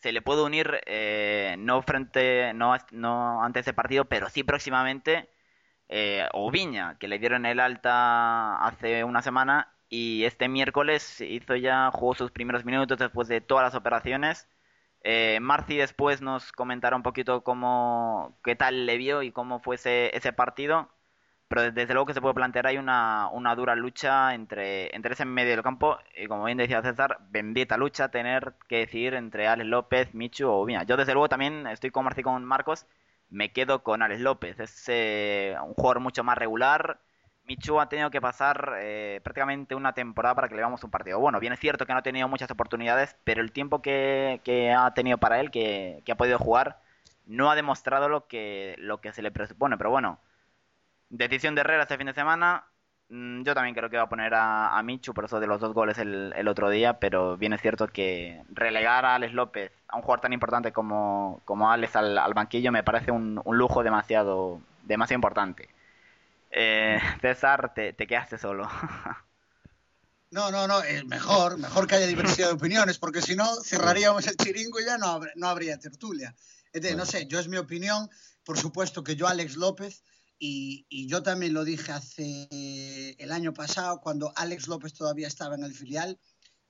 se 0.00 0.12
le 0.12 0.22
puede 0.22 0.42
unir 0.42 0.80
eh, 0.86 1.56
no 1.58 1.82
frente 1.82 2.52
no, 2.54 2.76
no 2.92 3.42
ante 3.42 3.60
ese 3.60 3.72
partido 3.72 4.04
pero 4.06 4.28
sí 4.30 4.44
próximamente 4.44 5.28
eh, 5.88 6.28
Oviña 6.32 6.98
que 6.98 7.08
le 7.08 7.18
dieron 7.18 7.46
el 7.46 7.60
alta 7.60 8.64
hace 8.64 9.04
una 9.04 9.22
semana 9.22 9.74
y 9.88 10.24
este 10.24 10.48
miércoles 10.48 11.20
hizo 11.20 11.56
ya 11.56 11.90
jugó 11.92 12.14
sus 12.14 12.30
primeros 12.30 12.64
minutos 12.64 12.98
después 12.98 13.28
de 13.28 13.40
todas 13.40 13.64
las 13.64 13.74
operaciones 13.74 14.48
eh, 15.08 15.38
Marci 15.40 15.76
después 15.76 16.20
nos 16.22 16.52
comentará 16.52 16.96
un 16.96 17.02
poquito 17.02 17.42
cómo 17.42 18.38
qué 18.44 18.56
tal 18.56 18.86
le 18.86 18.96
vio 18.98 19.22
y 19.22 19.32
cómo 19.32 19.58
fue 19.60 19.76
ese, 19.76 20.16
ese 20.16 20.32
partido 20.32 20.88
pero 21.48 21.72
desde 21.72 21.94
luego 21.94 22.06
que 22.06 22.14
se 22.14 22.20
puede 22.20 22.34
plantear 22.34 22.66
hay 22.66 22.76
una, 22.76 23.28
una 23.32 23.54
dura 23.54 23.74
lucha 23.74 24.34
entre, 24.34 24.94
entre 24.94 25.14
ese 25.14 25.24
medio 25.24 25.52
del 25.52 25.62
campo 25.62 25.98
y 26.14 26.26
como 26.26 26.44
bien 26.44 26.58
decía 26.58 26.82
César, 26.82 27.18
bendita 27.30 27.78
lucha 27.78 28.10
tener 28.10 28.54
que 28.68 28.78
decidir 28.80 29.14
entre 29.14 29.48
Alex 29.48 29.68
López, 29.68 30.14
Michu 30.14 30.46
o 30.46 30.64
Viña. 30.66 30.82
Yo 30.84 30.96
desde 30.98 31.14
luego 31.14 31.28
también 31.30 31.66
estoy 31.66 31.90
con 31.90 32.04
Marci 32.04 32.22
con 32.22 32.44
Marcos, 32.44 32.86
me 33.30 33.50
quedo 33.52 33.82
con 33.82 34.02
Alex 34.02 34.20
López, 34.20 34.60
es 34.60 34.84
eh, 34.88 35.56
un 35.64 35.74
jugador 35.74 36.00
mucho 36.00 36.22
más 36.22 36.36
regular. 36.36 37.00
Michu 37.48 37.80
ha 37.80 37.88
tenido 37.88 38.10
que 38.10 38.20
pasar 38.20 38.74
eh, 38.78 39.20
prácticamente 39.24 39.74
una 39.74 39.94
temporada 39.94 40.34
para 40.34 40.48
que 40.48 40.54
le 40.54 40.60
veamos 40.60 40.84
un 40.84 40.90
partido. 40.90 41.18
Bueno, 41.18 41.40
bien 41.40 41.54
es 41.54 41.58
cierto 41.58 41.86
que 41.86 41.92
no 41.94 42.00
ha 42.00 42.02
tenido 42.02 42.28
muchas 42.28 42.50
oportunidades, 42.50 43.16
pero 43.24 43.40
el 43.40 43.52
tiempo 43.52 43.80
que, 43.80 44.40
ha 44.76 44.92
tenido 44.92 45.16
para 45.18 45.40
él, 45.40 45.50
que, 45.50 46.02
ha 46.10 46.16
podido 46.16 46.38
jugar, 46.38 46.80
no 47.26 47.50
ha 47.50 47.56
demostrado 47.56 48.08
lo 48.10 48.26
que, 48.28 48.74
lo 48.78 49.00
que 49.00 49.12
se 49.12 49.22
le 49.22 49.30
presupone. 49.30 49.78
Pero 49.78 49.90
bueno, 49.90 50.20
Decisión 51.08 51.54
de 51.54 51.62
Herrera 51.62 51.82
este 51.82 51.96
fin 51.96 52.06
de 52.06 52.12
semana. 52.12 52.64
Mm, 53.08 53.42
yo 53.42 53.54
también 53.54 53.74
creo 53.74 53.88
que 53.88 53.96
va 53.96 54.02
a 54.04 54.08
poner 54.08 54.34
a, 54.34 54.78
Michu 54.84 55.14
por 55.14 55.24
eso 55.24 55.40
de 55.40 55.46
los 55.46 55.60
dos 55.60 55.72
goles 55.72 55.96
el, 55.98 56.48
otro 56.48 56.68
día, 56.68 56.98
pero 56.98 57.38
bien 57.38 57.54
es 57.54 57.62
cierto 57.62 57.88
que 57.88 58.42
relegar 58.50 59.06
a 59.06 59.14
Alex 59.14 59.32
López, 59.32 59.72
a 59.88 59.96
un 59.96 60.02
jugador 60.02 60.20
tan 60.20 60.34
importante 60.34 60.72
como, 60.72 61.40
como 61.46 61.70
Alex 61.70 61.96
al, 61.96 62.34
banquillo, 62.34 62.72
me 62.72 62.82
parece 62.82 63.10
un, 63.10 63.40
lujo 63.46 63.82
demasiado, 63.82 64.60
demasiado 64.84 65.16
importante. 65.16 65.68
Eh, 66.50 66.98
César, 67.20 67.72
te, 67.74 67.94
quedaste 67.94 68.38
solo. 68.38 68.68
No, 70.30 70.50
no, 70.50 70.68
no, 70.68 70.82
es 70.82 71.06
mejor, 71.06 71.56
mejor 71.56 71.86
que 71.86 71.94
haya 71.94 72.06
diversidad 72.06 72.48
de 72.48 72.52
opiniones, 72.52 72.98
porque 72.98 73.22
si 73.22 73.34
no 73.34 73.46
cerraríamos 73.62 74.26
el 74.26 74.36
chiringo 74.36 74.78
y 74.78 74.84
ya 74.84 74.98
no, 74.98 75.20
no 75.36 75.48
habría 75.48 75.78
tertulia. 75.78 76.36
no 76.94 77.06
sé, 77.06 77.26
yo 77.28 77.40
es 77.40 77.48
mi 77.48 77.56
opinión, 77.56 78.10
por 78.44 78.58
supuesto 78.58 79.02
que 79.02 79.16
yo 79.16 79.26
Alex 79.26 79.56
López 79.56 80.02
y, 80.38 81.06
yo 81.08 81.22
también 81.22 81.54
lo 81.54 81.64
dije 81.64 81.92
hace 81.92 82.46
el 83.18 83.32
año 83.32 83.52
pasado, 83.52 84.00
cuando 84.00 84.32
Alex 84.36 84.68
López 84.68 84.92
todavía 84.92 85.26
estaba 85.26 85.54
en 85.54 85.64
el 85.64 85.74
filial, 85.74 86.20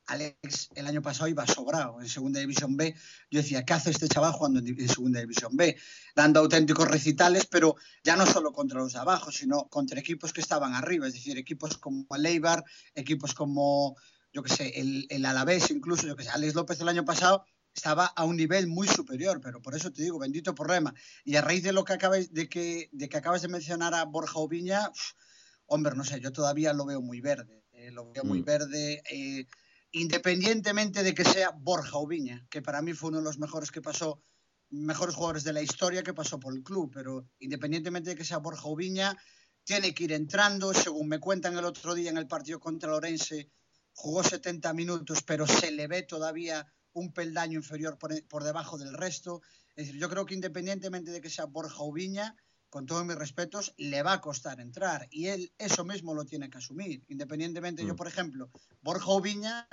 Alex 0.09 0.71
el 0.75 0.87
año 0.87 1.03
pasado 1.03 1.29
iba 1.29 1.47
sobrado 1.47 2.00
en 2.00 2.09
Segunda 2.09 2.41
División 2.41 2.77
B. 2.77 2.95
Yo 3.31 3.41
decía, 3.41 3.65
¿qué 3.65 3.75
hace 3.75 3.91
este 3.91 4.09
chaval 4.09 4.33
jugando 4.33 4.61
en, 4.61 4.88
Segunda 4.88 5.21
División 5.21 5.57
B? 5.57 5.77
Dando 6.17 6.41
auténticos 6.41 6.88
recitales, 6.88 7.47
pero 7.47 7.77
ya 8.03 8.17
no 8.17 8.27
solo 8.27 8.53
contra 8.53 8.81
los 8.81 8.95
de 8.95 8.99
abajo, 8.99 9.31
sino 9.31 9.69
contra 9.69 10.00
equipos 10.00 10.33
que 10.33 10.41
estaban 10.41 10.75
arriba, 10.75 11.07
es 11.07 11.12
decir, 11.12 11.38
equipos 11.38 11.77
como 11.79 12.07
Leibar, 12.17 12.65
equipos 12.95 13.35
como, 13.35 13.97
yo 14.33 14.43
qué 14.43 14.53
sé, 14.53 14.81
el, 14.81 15.07
el 15.11 15.25
Alavés, 15.25 15.71
incluso, 15.71 16.07
yo 16.07 16.17
qué 16.17 16.25
sé, 16.25 16.31
Alex 16.31 16.55
López 16.55 16.81
el 16.81 16.88
año 16.88 17.05
pasado 17.05 17.45
estaba 17.75 18.07
a 18.07 18.25
un 18.25 18.37
nivel 18.37 18.67
muy 18.67 18.88
superior, 18.88 19.41
pero 19.41 19.62
por 19.62 19.75
eso 19.75 19.93
te 19.93 20.03
digo, 20.03 20.19
bendito 20.19 20.55
problema. 20.55 20.95
Y 21.25 21.37
a 21.37 21.43
raíz 21.43 21.62
de 21.62 21.73
lo 21.73 21.85
que 21.85 21.93
acabas 21.93 22.33
de 22.33 22.49
que, 22.49 22.88
de 22.93 23.09
que 23.09 23.17
acabas 23.17 23.43
de 23.43 23.49
mencionar 23.49 23.95
a 23.95 24.05
Borja 24.05 24.38
Oviña, 24.38 24.91
hombre, 25.67 25.95
no 25.95 26.05
sé, 26.05 26.21
yo 26.21 26.33
todavía 26.33 26.73
lo 26.73 26.87
veo 26.87 27.00
muy 27.00 27.21
verde. 27.21 27.62
Eh, 27.73 27.93
lo 27.93 28.11
veo 28.11 28.25
muy 28.25 28.41
mm. 28.41 28.45
verde. 28.45 29.03
Eh, 29.11 29.47
independientemente 29.92 31.02
de 31.02 31.14
que 31.14 31.25
sea 31.25 31.50
Borja 31.50 31.99
Oviña, 31.99 32.47
que 32.50 32.62
para 32.62 32.83
mí 32.83 32.92
fue 32.92 33.11
uno 33.11 33.18
de 33.18 33.25
los 33.25 33.38
mejores 33.38 33.71
que 33.71 33.80
pasó, 33.80 34.23
mejores 34.71 35.14
jugadores 35.14 35.45
de 35.45 35.52
la 35.52 35.62
historia 35.62 36.02
que 36.02 36.14
pasó 36.14 36.38
por 36.38 36.54
el 36.54 36.62
club, 36.62 36.90
pero 36.92 37.26
independientemente 37.38 38.11
de 38.11 38.16
que 38.16 38.25
sea 38.25 38.38
Borja 38.38 38.68
Oviña, 38.68 39.16
tiene 39.64 39.95
que 39.95 40.04
ir 40.04 40.12
entrando, 40.12 40.73
según 40.73 41.09
me 41.09 41.18
cuentan 41.18 41.57
el 41.57 41.64
otro 41.64 41.95
día 41.95 42.11
en 42.11 42.18
el 42.18 42.26
partido 42.26 42.59
contra 42.61 42.90
Lorense, 42.90 43.50
jugó 43.92 44.23
70 44.23 44.73
minutos, 44.75 45.23
pero 45.23 45.47
se 45.47 45.71
le 45.71 45.87
ve 45.87 46.02
todavía 46.02 46.66
un 46.92 47.12
peldaño 47.12 47.59
inferior 47.59 47.99
por, 47.99 48.26
por 48.28 48.45
debajo 48.45 48.78
del 48.78 48.95
resto. 48.95 49.42
Es 49.75 49.87
decir, 49.87 50.00
yo 50.00 50.09
creo 50.09 50.25
que 50.25 50.35
independientemente 50.35 51.11
de 51.11 51.21
que 51.21 51.30
sea 51.30 51.47
Borja 51.47 51.83
Oviña, 51.83 52.37
con 52.71 52.87
todos 52.87 53.05
mis 53.05 53.17
respetos, 53.17 53.75
le 53.77 54.03
va 54.03 54.15
a 54.15 54.21
costar 54.21 54.61
entrar. 54.61 55.09
Y 55.11 55.27
él 55.27 55.53
eso 55.59 55.85
mismo 55.85 56.15
lo 56.15 56.25
tiene 56.25 56.51
que 56.51 56.59
asumir. 56.59 57.03
Independientemente, 57.09 57.85
yo, 57.85 57.95
mm. 57.95 57.97
por 57.97 58.09
ejemplo, 58.09 58.51
Borja 58.83 59.11
Oviña, 59.11 59.69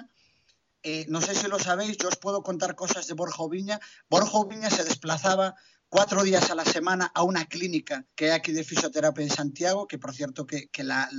eh, 0.83 1.05
no 1.09 1.21
sé 1.21 1.35
si 1.35 1.47
lo 1.47 1.59
sabéis, 1.59 1.97
yo 1.97 2.07
os 2.07 2.17
puedo 2.17 2.43
contar 2.43 2.75
cosas 2.75 3.07
de 3.07 3.13
Borja 3.13 3.43
Oviña. 3.43 3.79
Borja 4.09 4.37
Oviña 4.37 4.69
se 4.69 4.83
desplazaba 4.83 5.55
cuatro 5.89 6.23
días 6.23 6.49
a 6.49 6.55
la 6.55 6.65
semana 6.65 7.11
a 7.13 7.23
una 7.23 7.45
clínica 7.45 8.05
que 8.15 8.25
hay 8.25 8.31
aquí 8.31 8.51
de 8.51 8.63
fisioterapia 8.63 9.23
en 9.23 9.29
Santiago, 9.29 9.87
que 9.87 9.97
por 9.97 10.13
cierto 10.13 10.45
que, 10.45 10.69
la, 10.83 11.09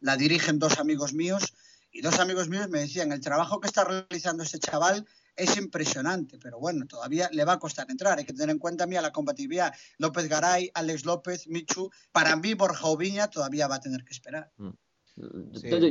la 0.00 0.16
dirigen 0.16 0.58
dos 0.58 0.78
amigos 0.78 1.12
míos. 1.14 1.54
Y 1.90 2.02
dos 2.02 2.18
amigos 2.20 2.48
míos 2.48 2.68
me 2.68 2.80
decían, 2.80 3.12
el 3.12 3.20
trabajo 3.20 3.60
que 3.60 3.68
está 3.68 3.84
realizando 3.84 4.42
este 4.42 4.58
chaval 4.58 5.06
es 5.38 5.56
impresionante, 5.56 6.38
pero 6.42 6.58
bueno, 6.58 6.86
todavía 6.86 7.30
le 7.32 7.44
va 7.44 7.54
a 7.54 7.58
costar 7.58 7.90
entrar. 7.90 8.18
Hay 8.18 8.24
que 8.24 8.32
tener 8.32 8.50
en 8.50 8.58
cuenta 8.58 8.84
a 8.84 9.00
la 9.00 9.12
compatibilidad. 9.12 9.72
López 9.98 10.28
Garay, 10.28 10.70
Alex 10.74 11.06
López, 11.06 11.46
Michu. 11.46 11.90
Para 12.12 12.36
mí, 12.36 12.54
Borja 12.54 12.86
Oviña 12.86 13.28
todavía 13.28 13.68
va 13.68 13.76
a 13.76 13.80
tener 13.80 14.04
que 14.04 14.12
esperar. 14.12 14.50
Mm. 14.56 14.70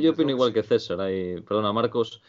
yo, 0.00 0.10
opino 0.10 0.30
igual 0.30 0.52
que 0.52 0.62
César. 0.62 0.98
perdona, 1.46 1.72
Marcos. 1.72 2.20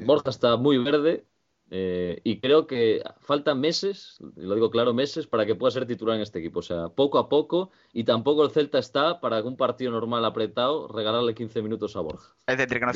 Borja 0.00 0.30
está 0.30 0.56
muy 0.56 0.78
verde. 0.78 1.24
Eh, 1.70 2.20
y 2.24 2.40
creo 2.40 2.66
que 2.66 3.02
faltan 3.20 3.60
meses, 3.60 4.18
lo 4.36 4.54
digo 4.54 4.70
claro, 4.70 4.94
meses 4.94 5.26
para 5.26 5.44
que 5.44 5.54
pueda 5.54 5.70
ser 5.70 5.86
titular 5.86 6.16
en 6.16 6.22
este 6.22 6.38
equipo. 6.38 6.60
O 6.60 6.62
sea, 6.62 6.88
poco 6.88 7.18
a 7.18 7.28
poco, 7.28 7.70
y 7.92 8.04
tampoco 8.04 8.44
el 8.44 8.50
Celta 8.50 8.78
está 8.78 9.20
para 9.20 9.42
que 9.42 9.48
un 9.48 9.56
partido 9.56 9.92
normal 9.92 10.24
apretado 10.24 10.88
regalarle 10.88 11.34
15 11.34 11.60
minutos 11.60 11.94
a 11.96 12.00
Borja. 12.00 12.34
Es 12.46 12.56
decir, 12.56 12.80
que 12.80 12.86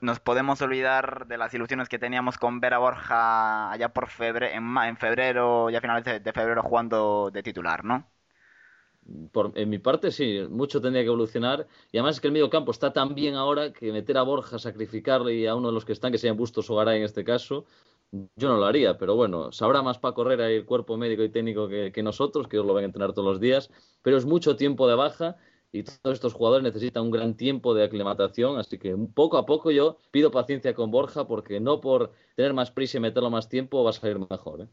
nos, 0.00 0.20
podemos 0.20 0.60
olvidar 0.62 1.26
de 1.28 1.38
las 1.38 1.54
ilusiones 1.54 1.88
que 1.88 1.98
teníamos 1.98 2.38
con 2.38 2.58
ver 2.60 2.74
a 2.74 2.78
Borja 2.78 3.70
allá 3.70 3.92
por 3.92 4.08
febrero, 4.08 4.46
en, 4.52 4.96
febrero, 4.96 5.70
ya 5.70 5.80
finales 5.80 6.04
de, 6.04 6.32
febrero 6.32 6.62
jugando 6.62 7.30
de 7.32 7.42
titular, 7.42 7.84
¿no? 7.84 8.10
Por, 9.32 9.52
en 9.56 9.68
mi 9.68 9.78
parte, 9.78 10.12
sí, 10.12 10.40
mucho 10.48 10.80
tendría 10.80 11.02
que 11.02 11.08
evolucionar. 11.08 11.66
Y 11.90 11.98
además 11.98 12.16
es 12.16 12.20
que 12.20 12.28
el 12.28 12.32
medio 12.32 12.50
campo 12.50 12.70
está 12.70 12.92
tan 12.92 13.14
bien 13.14 13.34
ahora 13.34 13.72
que 13.72 13.92
meter 13.92 14.16
a 14.16 14.22
Borja, 14.22 14.58
sacrificarle 14.58 15.34
y 15.34 15.46
a 15.46 15.54
uno 15.56 15.68
de 15.68 15.74
los 15.74 15.84
que 15.84 15.92
están, 15.92 16.12
que 16.12 16.18
sean 16.18 16.36
Bustos 16.36 16.70
o 16.70 16.76
Garay 16.76 16.98
en 16.98 17.04
este 17.04 17.24
caso, 17.24 17.66
yo 18.12 18.48
no 18.48 18.58
lo 18.58 18.66
haría, 18.66 18.98
pero 18.98 19.16
bueno, 19.16 19.52
sabrá 19.52 19.82
más 19.82 19.98
para 19.98 20.14
correr 20.14 20.40
ahí 20.42 20.56
el 20.56 20.66
cuerpo 20.66 20.96
médico 20.96 21.22
y 21.22 21.30
técnico 21.30 21.68
que, 21.68 22.02
nosotros, 22.02 22.46
que 22.46 22.58
os 22.58 22.66
lo 22.66 22.74
ven 22.74 22.84
entrenar 22.84 23.14
todos 23.14 23.26
los 23.26 23.40
días, 23.40 23.70
pero 24.02 24.16
es 24.18 24.26
mucho 24.26 24.56
tiempo 24.56 24.86
de 24.86 24.94
baja 24.94 25.36
y 25.72 25.84
todos 25.84 26.14
estos 26.14 26.34
jugadores 26.34 26.62
necesitan 26.62 27.04
un 27.04 27.10
gran 27.10 27.34
tiempo 27.34 27.72
de 27.72 27.84
aclimatación, 27.84 28.58
así 28.58 28.78
que 28.78 28.94
poco 29.14 29.38
a 29.38 29.46
poco 29.46 29.70
yo 29.70 29.96
pido 30.10 30.30
paciencia 30.30 30.74
con 30.74 30.90
Borja 30.90 31.26
porque 31.26 31.58
no 31.60 31.80
por 31.80 32.12
tener 32.36 32.52
más 32.52 32.70
prisa 32.70 32.98
y 32.98 33.00
meterlo 33.00 33.30
más 33.30 33.48
tiempo 33.48 33.82
va 33.82 33.90
a 33.90 33.94
salir 33.94 34.18
mejor. 34.18 34.60
¿eh? 34.60 34.68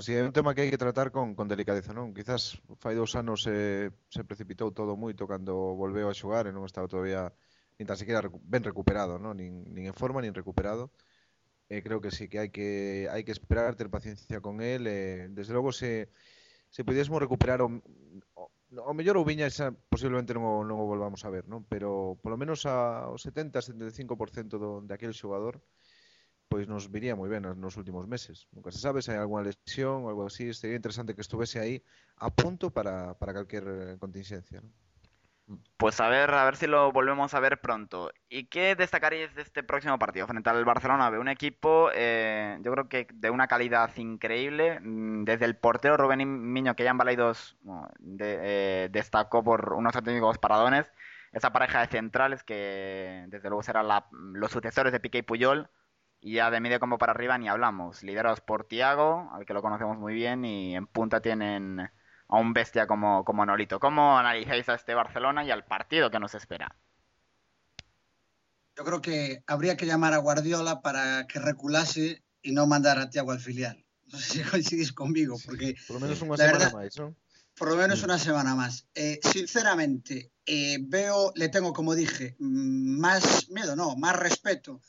sí, 0.00 0.14
é 0.14 0.22
un 0.22 0.32
tema 0.32 0.54
que 0.54 0.62
hai 0.62 0.70
que 0.70 0.80
tratar 0.80 1.12
con, 1.12 1.34
con 1.36 1.48
delicadeza, 1.48 1.92
non? 1.92 2.12
Quizás 2.12 2.60
fai 2.80 2.96
dous 2.96 3.16
anos 3.16 3.44
se, 3.44 3.92
precipitou 4.28 4.72
todo 4.72 4.96
moito 4.96 5.28
cando 5.28 5.76
volveu 5.76 6.08
a 6.08 6.16
xogar 6.16 6.48
e 6.48 6.52
non 6.52 6.64
estaba 6.64 6.88
todavía 6.88 7.32
nin 7.76 7.88
tan 7.88 7.96
sequera 7.96 8.24
ben 8.32 8.64
recuperado, 8.64 9.20
non? 9.20 9.36
Nin, 9.36 9.64
nin 9.72 9.84
en 9.88 9.96
forma, 9.96 10.24
nin 10.24 10.32
recuperado. 10.32 10.88
eh, 11.68 11.82
creo 11.82 12.00
que 12.00 12.10
sí, 12.10 12.28
que 12.28 12.38
hai 12.38 12.50
que 12.50 13.08
hai 13.12 13.22
que 13.24 13.32
esperar, 13.32 13.76
ter 13.76 13.88
paciencia 13.90 14.40
con 14.40 14.60
el, 14.60 14.86
eh, 14.86 15.28
desde 15.30 15.54
logo 15.54 15.72
se 15.72 16.10
se 16.70 16.84
pudiésemos 16.84 17.22
recuperar 17.22 17.62
o, 17.62 17.68
o 18.34 18.42
o 18.74 18.92
mellor 18.98 19.16
ou 19.16 19.24
Viña 19.28 19.46
esa, 19.46 19.70
posiblemente 19.92 20.34
non 20.34 20.44
o, 20.44 20.54
non 20.66 20.76
o 20.82 20.88
volvamos 20.88 21.22
a 21.22 21.30
ver, 21.30 21.46
non? 21.46 21.62
Pero 21.70 22.18
polo 22.22 22.34
menos 22.40 22.66
a, 22.66 23.06
o 23.06 23.16
70, 23.18 23.62
75% 23.62 24.58
do, 24.58 24.82
aquel 24.90 25.14
xogador 25.14 25.62
pois 26.50 26.68
nos 26.68 26.86
viría 26.94 27.18
moi 27.18 27.30
ben 27.30 27.42
nos 27.46 27.74
últimos 27.80 28.06
meses. 28.06 28.46
Nunca 28.54 28.70
se 28.74 28.78
sabe 28.78 29.02
se 29.02 29.10
hai 29.14 29.18
algunha 29.18 29.46
lesión 29.46 30.04
ou 30.04 30.10
algo 30.10 30.26
así, 30.26 30.50
sería 30.54 30.78
interesante 30.78 31.14
que 31.14 31.24
estuvese 31.24 31.58
aí 31.58 31.82
a 32.18 32.28
punto 32.30 32.70
para, 32.70 33.14
para 33.18 33.34
calquer 33.34 33.64
contingencia. 34.02 34.58
Non? 34.62 34.70
Pues 35.76 36.00
a 36.00 36.08
ver, 36.08 36.30
a 36.32 36.44
ver 36.44 36.56
si 36.56 36.66
lo 36.66 36.90
volvemos 36.92 37.34
a 37.34 37.40
ver 37.40 37.60
pronto. 37.60 38.10
¿Y 38.30 38.46
qué 38.46 38.74
destacaríais 38.74 39.34
de 39.34 39.42
este 39.42 39.62
próximo 39.62 39.98
partido 39.98 40.26
frente 40.26 40.48
al 40.48 40.64
Barcelona? 40.64 41.10
Un 41.10 41.28
equipo, 41.28 41.90
eh, 41.94 42.58
yo 42.62 42.72
creo 42.72 42.88
que 42.88 43.06
de 43.12 43.28
una 43.30 43.46
calidad 43.46 43.94
increíble. 43.96 44.80
Mm, 44.80 45.24
desde 45.24 45.44
el 45.44 45.56
portero 45.56 45.96
Rubén 45.98 46.52
Miño, 46.52 46.74
que 46.74 46.84
ya 46.84 46.90
en 46.90 46.98
Balaidos 46.98 47.58
de, 47.98 48.38
eh, 48.86 48.88
destacó 48.90 49.44
por 49.44 49.74
unos 49.74 49.94
auténticos 49.94 50.38
paradones. 50.38 50.90
Esa 51.32 51.52
pareja 51.52 51.80
de 51.80 51.88
centrales 51.88 52.42
que 52.44 53.24
desde 53.28 53.48
luego 53.50 53.62
serán 53.62 53.86
los 54.32 54.50
sucesores 54.50 54.92
de 54.92 55.00
Piqué 55.00 55.18
y 55.18 55.22
Puyol. 55.22 55.68
Y 56.20 56.34
ya 56.34 56.50
de 56.50 56.60
medio 56.60 56.80
como 56.80 56.96
para 56.98 57.12
arriba 57.12 57.36
ni 57.36 57.48
hablamos. 57.48 58.02
Liderados 58.02 58.40
por 58.40 58.64
Tiago, 58.64 59.30
al 59.34 59.44
que 59.44 59.52
lo 59.54 59.60
conocemos 59.62 59.98
muy 59.98 60.14
bien, 60.14 60.44
y 60.44 60.74
en 60.74 60.86
punta 60.86 61.20
tienen 61.20 61.90
a 62.28 62.38
un 62.38 62.52
bestia 62.52 62.86
como, 62.86 63.24
como 63.24 63.44
Nolito. 63.46 63.80
¿Cómo 63.80 64.18
analizáis 64.18 64.68
a 64.68 64.74
este 64.74 64.94
Barcelona 64.94 65.44
y 65.44 65.50
al 65.50 65.64
partido 65.64 66.10
que 66.10 66.20
nos 66.20 66.34
espera? 66.34 66.76
Yo 68.76 68.84
creo 68.84 69.00
que 69.00 69.44
habría 69.46 69.76
que 69.76 69.86
llamar 69.86 70.14
a 70.14 70.18
Guardiola 70.18 70.80
para 70.82 71.26
que 71.26 71.38
reculase 71.38 72.24
y 72.42 72.52
no 72.52 72.66
mandar 72.66 72.98
a 72.98 73.10
Tiago 73.10 73.32
al 73.32 73.40
filial. 73.40 73.84
No 74.12 74.18
sé 74.18 74.32
si 74.32 74.42
coincidís 74.50 74.92
conmigo, 74.92 75.36
porque... 75.44 75.76
por 75.86 75.94
lo 75.94 76.00
menos 76.00 76.22
una 76.22 76.36
semana 76.36 76.70
más, 76.70 76.98
¿no? 76.98 77.14
Por 77.56 77.68
lo 77.68 77.76
menos 77.76 78.02
una 78.02 78.18
semana 78.18 78.56
más. 78.56 78.88
Eh, 78.94 79.20
sinceramente, 79.32 80.32
eh, 80.44 80.78
veo, 80.80 81.32
le 81.36 81.48
tengo, 81.48 81.72
como 81.72 81.94
dije, 81.94 82.34
mm, 82.40 82.98
más 82.98 83.48
miedo, 83.50 83.76
no, 83.76 83.94
más 83.96 84.16
respeto 84.16 84.80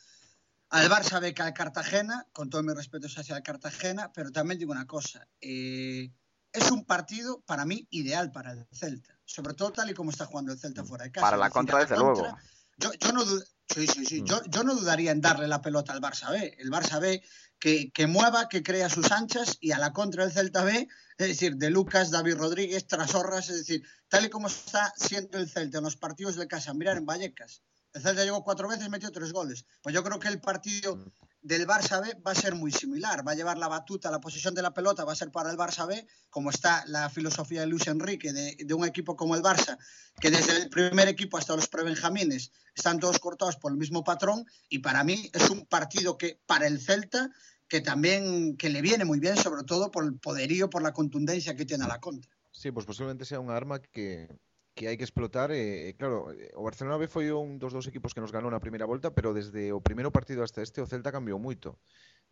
al 0.70 0.88
Barça 0.88 1.20
B 1.20 1.32
que 1.32 1.42
al 1.42 1.54
Cartagena, 1.54 2.26
con 2.32 2.50
todo 2.50 2.62
mi 2.62 2.74
respeto 2.74 3.06
hacia 3.06 3.36
el 3.36 3.42
Cartagena, 3.42 4.12
pero 4.12 4.32
también 4.32 4.58
digo 4.58 4.72
una 4.72 4.86
cosa, 4.86 5.28
eh, 5.40 6.10
es 6.56 6.70
un 6.70 6.84
partido 6.84 7.42
para 7.46 7.64
mí 7.64 7.86
ideal 7.90 8.32
para 8.32 8.52
el 8.52 8.66
Celta, 8.72 9.18
sobre 9.24 9.54
todo 9.54 9.72
tal 9.72 9.90
y 9.90 9.94
como 9.94 10.10
está 10.10 10.26
jugando 10.26 10.52
el 10.52 10.58
Celta 10.58 10.84
fuera 10.84 11.04
de 11.04 11.12
casa. 11.12 11.26
Para 11.26 11.36
la 11.36 11.50
contra, 11.50 11.80
desde 11.80 11.96
luego. 11.96 12.36
Yo, 12.78 12.90
no, 13.12 13.24
sí, 13.24 13.86
sí, 13.86 14.04
sí. 14.04 14.22
Mm. 14.22 14.26
Yo, 14.26 14.64
no 14.64 14.74
dudaría 14.74 15.10
en 15.10 15.20
darle 15.20 15.48
la 15.48 15.62
pelota 15.62 15.92
al 15.92 16.00
Barça 16.00 16.30
B. 16.30 16.56
El 16.58 16.70
Barça 16.70 17.00
B 17.00 17.22
que, 17.58 17.90
que, 17.90 18.06
mueva, 18.06 18.48
que 18.48 18.62
crea 18.62 18.88
sus 18.88 19.12
anchas 19.12 19.56
y 19.60 19.72
a 19.72 19.78
la 19.78 19.92
contra 19.92 20.24
del 20.24 20.32
Celta 20.32 20.64
B, 20.64 20.88
es 21.18 21.26
decir, 21.26 21.56
de 21.56 21.70
Lucas, 21.70 22.10
David 22.10 22.36
Rodríguez, 22.36 22.86
Trasorras, 22.86 23.48
es 23.48 23.56
decir, 23.58 23.82
tal 24.08 24.26
y 24.26 24.30
como 24.30 24.48
está 24.48 24.92
siendo 24.96 25.38
el 25.38 25.48
Celta 25.48 25.78
en 25.78 25.84
los 25.84 25.96
partidos 25.96 26.36
de 26.36 26.48
casa, 26.48 26.74
mirar 26.74 26.98
en 26.98 27.06
Vallecas. 27.06 27.62
El 27.96 28.02
Celta 28.02 28.24
llegó 28.24 28.44
cuatro 28.44 28.68
veces 28.68 28.86
y 28.86 28.90
metió 28.90 29.10
tres 29.10 29.32
goles. 29.32 29.64
Pues 29.82 29.94
yo 29.94 30.04
creo 30.04 30.20
que 30.20 30.28
el 30.28 30.40
partido 30.40 30.96
mm 30.96 31.10
del 31.46 31.64
Barça 31.64 32.00
B 32.02 32.20
va 32.26 32.32
a 32.32 32.34
ser 32.34 32.56
muy 32.56 32.72
similar. 32.72 33.26
Va 33.26 33.32
a 33.32 33.34
llevar 33.36 33.56
la 33.56 33.68
batuta, 33.68 34.10
la 34.10 34.20
posición 34.20 34.52
de 34.52 34.62
la 34.62 34.74
pelota 34.74 35.04
va 35.04 35.12
a 35.12 35.16
ser 35.16 35.30
para 35.30 35.48
el 35.48 35.56
Barça 35.56 35.86
B, 35.86 36.04
como 36.28 36.50
está 36.50 36.84
la 36.88 37.08
filosofía 37.08 37.60
de 37.60 37.68
Luis 37.68 37.86
Enrique 37.86 38.32
de, 38.32 38.74
un 38.74 38.84
equipo 38.84 39.14
como 39.14 39.36
el 39.36 39.42
Barça, 39.42 39.78
que 40.20 40.32
desde 40.32 40.56
el 40.56 40.68
primer 40.68 41.06
equipo 41.06 41.38
hasta 41.38 41.54
los 41.54 41.68
prebenjamines 41.68 42.50
están 42.74 42.98
todos 42.98 43.20
cortados 43.20 43.56
por 43.56 43.70
el 43.70 43.78
mismo 43.78 44.02
patrón. 44.02 44.44
Y 44.68 44.80
para 44.80 45.04
mí 45.04 45.30
es 45.32 45.48
un 45.48 45.66
partido 45.66 46.18
que 46.18 46.40
para 46.46 46.66
el 46.66 46.80
Celta 46.80 47.30
que 47.68 47.80
también 47.80 48.56
que 48.56 48.68
le 48.68 48.80
viene 48.82 49.04
muy 49.04 49.20
bien, 49.20 49.36
sobre 49.36 49.62
todo 49.62 49.92
por 49.92 50.04
el 50.04 50.18
poderío, 50.18 50.68
por 50.68 50.82
la 50.82 50.92
contundencia 50.92 51.54
que 51.54 51.64
tiene 51.64 51.84
a 51.84 51.88
la 51.88 52.00
contra. 52.00 52.30
Sí, 52.50 52.72
pues 52.72 52.86
posiblemente 52.86 53.24
sea 53.24 53.38
un 53.38 53.50
arma 53.50 53.80
que, 53.80 54.28
que 54.76 54.92
hai 54.92 55.00
que 55.00 55.08
explotar 55.08 55.48
e, 55.56 55.96
claro, 55.96 56.36
eh, 56.36 56.52
o 56.52 56.60
Barcelona 56.60 57.00
B 57.00 57.08
foi 57.08 57.32
un 57.32 57.56
dos 57.56 57.72
dos 57.72 57.88
equipos 57.88 58.12
que 58.12 58.20
nos 58.20 58.28
ganou 58.28 58.52
na 58.52 58.60
primeira 58.60 58.84
volta, 58.84 59.08
pero 59.16 59.32
desde 59.32 59.72
o 59.72 59.80
primeiro 59.80 60.12
partido 60.12 60.44
hasta 60.44 60.60
este 60.60 60.84
o 60.84 60.86
Celta 60.86 61.08
cambiou 61.08 61.40
moito. 61.40 61.80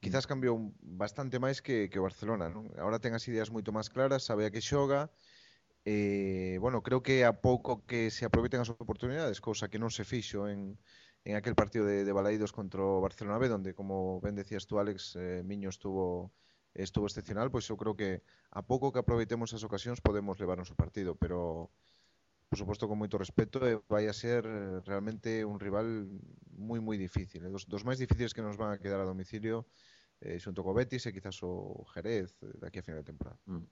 Quizás 0.04 0.28
cambiou 0.28 0.76
bastante 0.84 1.40
máis 1.40 1.64
que, 1.64 1.88
que 1.88 1.96
o 1.96 2.04
Barcelona, 2.04 2.52
non? 2.52 2.68
Agora 2.76 3.00
ten 3.00 3.16
as 3.16 3.24
ideas 3.32 3.48
moito 3.48 3.72
máis 3.72 3.88
claras, 3.88 4.28
sabe 4.28 4.44
a 4.44 4.52
que 4.52 4.60
xoga, 4.60 5.08
eh, 5.88 6.60
bueno, 6.60 6.84
creo 6.84 7.00
que 7.00 7.24
a 7.24 7.32
pouco 7.32 7.88
que 7.88 8.12
se 8.12 8.28
aproveiten 8.28 8.60
as 8.60 8.68
oportunidades, 8.68 9.40
cousa 9.40 9.72
que 9.72 9.80
non 9.80 9.88
se 9.88 10.04
fixo 10.04 10.44
en, 10.44 10.76
en 11.24 11.40
aquel 11.40 11.56
partido 11.56 11.88
de, 11.88 12.04
de 12.04 12.12
Balaidos 12.12 12.52
contra 12.52 12.84
o 12.84 13.00
Barcelona 13.00 13.40
B, 13.40 13.48
donde, 13.48 13.72
como 13.72 14.20
ben 14.20 14.36
decías 14.36 14.68
tú, 14.68 14.76
Alex, 14.76 15.16
eh, 15.16 15.40
Miño 15.40 15.72
estuvo 15.72 16.28
estuvo 16.74 17.06
excepcional, 17.06 17.48
pois 17.48 17.64
eu 17.70 17.78
creo 17.80 17.94
que 17.96 18.20
a 18.50 18.60
pouco 18.60 18.92
que 18.92 19.00
aproveitemos 19.00 19.54
as 19.54 19.62
ocasións 19.62 20.02
podemos 20.04 20.36
levarnos 20.42 20.68
o 20.68 20.76
partido, 20.76 21.14
pero 21.14 21.70
por 22.54 22.62
suposto 22.62 22.86
con 22.86 23.02
moito 23.02 23.18
respeto 23.18 23.66
e 23.66 23.82
vai 23.90 24.06
a 24.06 24.14
ser 24.14 24.46
eh, 24.46 24.78
realmente 24.86 25.42
un 25.42 25.58
rival 25.58 26.06
moi 26.54 26.78
moi 26.78 26.94
difícil, 26.94 27.42
eh? 27.42 27.50
dos, 27.50 27.66
dos 27.66 27.82
difíciles 27.98 28.30
que 28.30 28.46
nos 28.46 28.54
van 28.54 28.70
a 28.70 28.78
quedar 28.78 29.02
a 29.02 29.10
domicilio 29.10 29.66
eh, 30.22 30.38
xunto 30.38 30.62
co 30.62 30.70
Betis 30.70 31.02
e 31.02 31.10
quizás 31.10 31.42
o 31.42 31.82
Jerez 31.90 32.30
eh, 32.46 32.54
daqui 32.62 32.78
a 32.78 32.86
final 32.86 33.02
de 33.02 33.10
temporada. 33.10 33.42
Mm. 33.50 33.66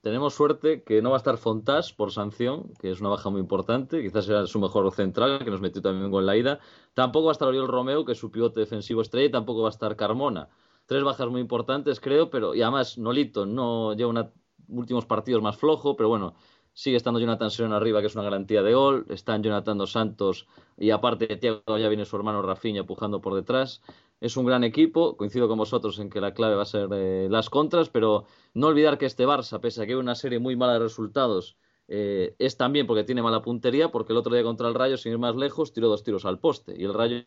Tenemos 0.00 0.32
suerte 0.32 0.80
que 0.88 1.04
no 1.04 1.12
va 1.12 1.20
a 1.20 1.22
estar 1.22 1.36
Fontás 1.36 1.92
por 1.92 2.08
sanción, 2.08 2.72
que 2.80 2.88
es 2.90 2.98
una 3.04 3.12
baja 3.12 3.28
muy 3.28 3.44
importante. 3.44 4.00
Quizás 4.00 4.24
sea 4.24 4.48
su 4.48 4.58
mejor 4.58 4.90
central, 4.90 5.44
que 5.44 5.52
nos 5.52 5.60
metió 5.60 5.84
también 5.84 6.10
con 6.10 6.24
la 6.24 6.34
ida. 6.34 6.58
Tampoco 6.94 7.28
va 7.28 7.32
a 7.32 7.36
estar 7.36 7.46
Oriol 7.46 7.68
Romeo, 7.68 8.04
que 8.04 8.12
es 8.12 8.18
su 8.18 8.32
pivote 8.32 8.58
defensivo 8.58 9.02
estrella, 9.02 9.28
y 9.28 9.30
tampoco 9.30 9.62
va 9.62 9.68
a 9.68 9.76
estar 9.76 9.94
Carmona 9.94 10.48
tres 10.88 11.04
bajas 11.04 11.28
muy 11.28 11.42
importantes, 11.42 12.00
creo, 12.00 12.30
pero 12.30 12.54
y 12.54 12.62
además 12.62 12.96
Nolito 12.96 13.44
no 13.44 13.92
lleva 13.92 14.08
unos 14.08 14.28
últimos 14.68 15.04
partidos 15.04 15.42
más 15.42 15.56
flojo, 15.56 15.96
pero 15.96 16.08
bueno, 16.08 16.34
sigue 16.78 16.96
estando 16.96 17.18
Jonathan 17.18 17.50
Serón 17.50 17.72
arriba, 17.72 18.00
que 18.00 18.06
es 18.06 18.14
una 18.14 18.22
garantía 18.22 18.62
de 18.62 18.72
gol, 18.72 19.04
están 19.08 19.42
Jonathan 19.42 19.78
dos 19.78 19.90
Santos 19.90 20.46
y 20.76 20.90
aparte 20.90 21.26
Tiago 21.36 21.76
ya 21.76 21.88
viene 21.88 22.04
su 22.04 22.14
hermano 22.14 22.40
Rafinha 22.40 22.82
empujando 22.82 23.20
por 23.20 23.34
detrás. 23.34 23.82
Es 24.20 24.36
un 24.36 24.46
gran 24.46 24.62
equipo, 24.62 25.16
coincido 25.16 25.48
con 25.48 25.58
vosotros 25.58 25.98
en 25.98 26.08
que 26.08 26.20
la 26.20 26.34
clave 26.34 26.54
va 26.54 26.62
a 26.62 26.66
ser 26.66 26.88
eh, 26.92 27.26
las 27.28 27.50
contras, 27.50 27.88
pero 27.88 28.26
no 28.54 28.68
olvidar 28.68 28.96
que 28.96 29.06
este 29.06 29.26
Barça, 29.26 29.60
pese 29.60 29.82
a 29.82 29.86
que 29.86 29.94
hay 29.94 29.98
una 29.98 30.14
serie 30.14 30.38
muy 30.38 30.54
mala 30.54 30.74
de 30.74 30.78
resultados, 30.78 31.56
eh, 31.88 32.36
es 32.38 32.56
también 32.56 32.86
porque 32.86 33.02
tiene 33.02 33.22
mala 33.22 33.42
puntería, 33.42 33.90
porque 33.90 34.12
el 34.12 34.18
otro 34.18 34.32
día 34.32 34.44
contra 34.44 34.68
el 34.68 34.74
Rayo, 34.74 34.98
sin 34.98 35.10
ir 35.10 35.18
más 35.18 35.34
lejos, 35.34 35.72
tiró 35.72 35.88
dos 35.88 36.04
tiros 36.04 36.24
al 36.26 36.38
poste 36.38 36.76
y 36.78 36.84
el 36.84 36.94
Rayo 36.94 37.24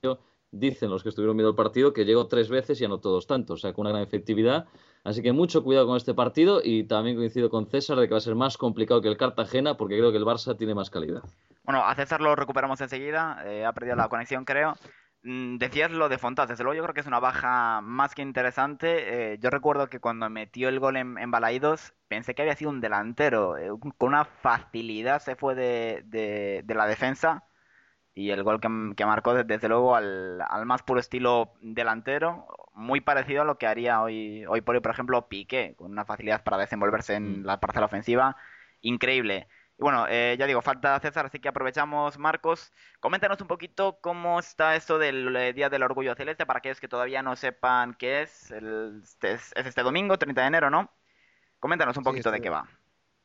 dicen 0.52 0.90
los 0.90 1.02
que 1.02 1.10
estuvieron 1.10 1.38
viendo 1.38 1.50
el 1.50 1.56
partido 1.56 1.94
que 1.94 2.06
llegó 2.06 2.28
tres 2.28 2.50
veces 2.50 2.80
y 2.82 2.86
anotó 2.86 3.10
dos 3.10 3.26
tantos, 3.26 3.60
o 3.60 3.62
sea, 3.62 3.74
con 3.74 3.84
una 3.84 3.92
gran 3.92 4.04
efectividad. 4.04 4.68
Así 5.04 5.24
que 5.24 5.32
mucho 5.32 5.64
cuidado 5.64 5.88
con 5.88 5.98
este 5.98 6.14
partido 6.14 6.62
y 6.64 6.84
también 6.84 7.16
coincido 7.16 7.50
con 7.50 7.68
César 7.68 7.98
de 7.98 8.08
que 8.08 8.14
va 8.14 8.20
a 8.20 8.22
ser 8.22 8.36
más 8.36 8.58
complicado 8.58 9.02
que 9.02 9.08
el 9.08 9.18
Cartagena 9.18 9.76
porque 9.76 9.98
creo 9.98 10.12
que 10.12 10.18
el 10.18 10.26
Barça 10.26 10.56
tiene 10.56 10.76
más 10.76 10.90
calidad. 10.90 11.24
Bueno, 11.64 11.84
a 11.84 11.96
César 11.96 12.22
lo 12.22 12.36
recuperamos 12.36 12.80
enseguida, 12.82 13.42
eh, 13.46 13.66
ha 13.66 13.74
perdido 13.74 13.96
la 13.96 14.10
conexión 14.10 14.46
creo. 14.46 14.76
Mm, 15.24 15.58
decías 15.58 15.92
lo 15.92 16.10
de 16.10 16.18
Fontás, 16.18 16.50
desde 16.50 16.64
luego 16.64 16.76
yo 16.76 16.84
creo 16.84 16.94
que 16.94 17.02
es 17.02 17.08
una 17.08 17.20
baja 17.20 17.82
más 17.82 18.14
que 18.14 18.22
interesante. 18.22 19.34
Eh, 19.34 19.38
yo 19.40 19.50
recuerdo 19.50 19.88
que 19.88 20.00
cuando 20.00 20.30
metió 20.30 20.68
el 20.70 20.80
gol 20.80 20.98
en, 20.98 21.18
en 21.18 21.32
Balaídos 21.32 21.94
pensé 22.08 22.36
que 22.36 22.42
había 22.42 22.56
sido 22.56 22.72
un 22.72 22.82
delantero, 22.82 23.58
eh, 23.58 23.70
con 23.98 24.10
una 24.10 24.26
facilidad 24.26 25.22
se 25.22 25.36
fue 25.36 25.56
de 25.56 26.64
la 26.68 26.88
defensa 26.88 27.46
y 28.14 28.32
el 28.32 28.44
gol 28.44 28.60
que, 28.60 29.06
marcó 29.06 29.34
desde 29.34 29.70
luego 29.70 29.96
al, 29.96 30.44
más 30.66 30.84
puro 30.84 31.00
estilo 31.00 31.54
delantero, 31.62 32.46
muy 32.74 33.02
parecido 33.02 33.44
a 33.44 33.46
lo 33.46 33.58
que 33.58 33.68
haría 33.68 34.02
hoy, 34.02 34.46
hoy 34.48 34.62
por 34.62 34.76
hoy, 34.76 34.82
por 34.82 34.92
ejemplo, 34.92 35.28
Piqué, 35.28 35.76
con 35.78 35.92
una 35.92 36.06
facilidad 36.06 36.44
para 36.44 36.58
desenvolverse 36.58 37.16
en 37.16 37.42
mm. 37.42 37.46
la 37.46 37.60
parcela 37.60 37.86
ofensiva 37.86 38.36
increíble. 38.82 39.48
Y 39.78 39.84
bueno, 39.84 40.06
eh, 40.10 40.36
ya 40.38 40.46
digo, 40.46 40.62
falta 40.62 41.00
César, 41.00 41.26
así 41.26 41.40
que 41.40 41.50
aprovechamos, 41.50 42.18
Marcos. 42.18 42.74
Coméntanos 43.00 43.40
un 43.42 43.48
poquito 43.48 44.00
cómo 44.02 44.40
está 44.40 44.76
esto 44.76 45.00
del 45.00 45.36
eh, 45.36 45.54
Día 45.54 45.70
del 45.70 45.84
Orgullo 45.84 46.16
Celeste, 46.16 46.46
para 46.46 46.60
aquellos 46.60 46.80
que 46.80 46.88
todavía 46.88 47.24
no 47.24 47.36
sepan 47.36 47.94
qué 47.94 48.24
es. 48.24 48.52
El, 48.52 49.02
este, 49.04 49.34
es, 49.34 49.54
este 49.56 49.84
domingo, 49.84 50.18
30 50.18 50.42
de 50.42 50.48
enero, 50.48 50.70
¿no? 50.70 50.92
Coméntanos 51.60 51.96
un 51.98 52.04
poquito 52.04 52.32
de 52.32 52.38
este 52.38 52.44
qué 52.44 52.50
va 52.50 52.68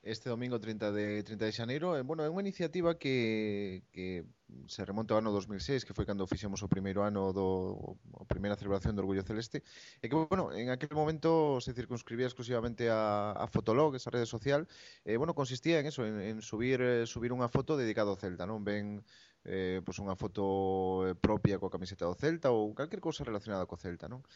este 0.06 0.30
domingo 0.30 0.60
30 0.60 0.92
de 0.92 1.22
30 1.22 1.44
de 1.44 1.52
xaneiro. 1.52 1.98
Eh, 1.98 2.02
bueno, 2.06 2.22
é 2.22 2.30
unha 2.30 2.40
iniciativa 2.46 2.94
que, 2.94 3.82
que 3.90 4.22
se 4.70 4.86
remonta 4.86 5.14
ao 5.14 5.18
ano 5.18 5.34
2006, 5.34 5.82
que 5.82 5.94
foi 5.94 6.06
cando 6.06 6.30
fixemos 6.30 6.62
o 6.62 6.70
primeiro 6.70 7.02
ano 7.02 7.34
do 7.34 7.98
a 8.14 8.24
primeira 8.24 8.54
celebración 8.54 8.94
do 8.94 9.02
Orgullo 9.02 9.26
Celeste, 9.26 9.66
e 9.98 10.06
que, 10.06 10.14
bueno, 10.14 10.54
en 10.54 10.70
aquel 10.70 10.94
momento 10.94 11.58
se 11.58 11.74
circunscribía 11.74 12.30
exclusivamente 12.30 12.86
a, 12.86 13.34
a 13.34 13.50
Fotolog, 13.50 13.98
esa 13.98 14.14
rede 14.14 14.30
social, 14.30 14.70
e, 15.02 15.18
bueno, 15.18 15.34
consistía 15.34 15.82
en 15.82 15.90
eso, 15.90 16.06
en, 16.06 16.22
en 16.22 16.36
subir 16.38 16.78
eh, 16.78 17.04
subir 17.10 17.34
unha 17.34 17.50
foto 17.50 17.74
dedicada 17.74 18.14
ao 18.14 18.20
Celta, 18.20 18.46
non? 18.46 18.62
Ben 18.62 19.02
eh, 19.46 19.78
pois 19.86 19.96
unha 20.02 20.18
foto 20.18 21.06
eh, 21.06 21.14
propia 21.14 21.62
coa 21.62 21.70
camiseta 21.70 22.04
do 22.04 22.18
Celta 22.18 22.50
ou 22.50 22.74
calquer 22.74 22.98
cousa 22.98 23.22
relacionada 23.22 23.70
co 23.70 23.78
Celta, 23.78 24.10
non? 24.10 24.26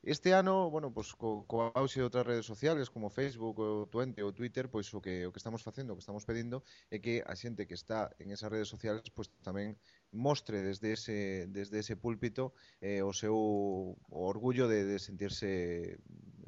Este 0.00 0.32
ano, 0.32 0.68
bueno, 0.72 0.92
pois 0.92 1.12
co, 1.12 1.44
co 1.44 1.68
auxe 1.76 2.00
de 2.00 2.08
outras 2.08 2.24
redes 2.24 2.48
sociales 2.48 2.88
como 2.88 3.12
Facebook, 3.12 3.60
o 3.60 3.88
Twenty 3.92 4.24
ou 4.24 4.32
Twitter, 4.32 4.72
pois 4.72 4.88
o 4.96 5.00
que 5.04 5.28
o 5.28 5.32
que 5.32 5.40
estamos 5.40 5.60
facendo, 5.60 5.92
o 5.92 5.96
que 5.96 6.04
estamos 6.04 6.24
pedindo 6.24 6.64
é 6.88 6.96
que 7.00 7.20
a 7.24 7.36
xente 7.36 7.68
que 7.68 7.76
está 7.76 8.08
en 8.16 8.32
esas 8.32 8.48
redes 8.48 8.68
sociales 8.72 9.04
pois 9.12 9.28
tamén 9.44 9.76
mostre 10.12 10.64
desde 10.64 10.96
ese 10.96 11.46
desde 11.52 11.84
ese 11.84 11.96
púlpito 12.00 12.56
eh, 12.80 13.04
o 13.04 13.12
seu 13.12 13.36
o 13.36 14.20
orgullo 14.24 14.64
de, 14.68 14.88
de 14.88 14.96
sentirse 14.96 16.00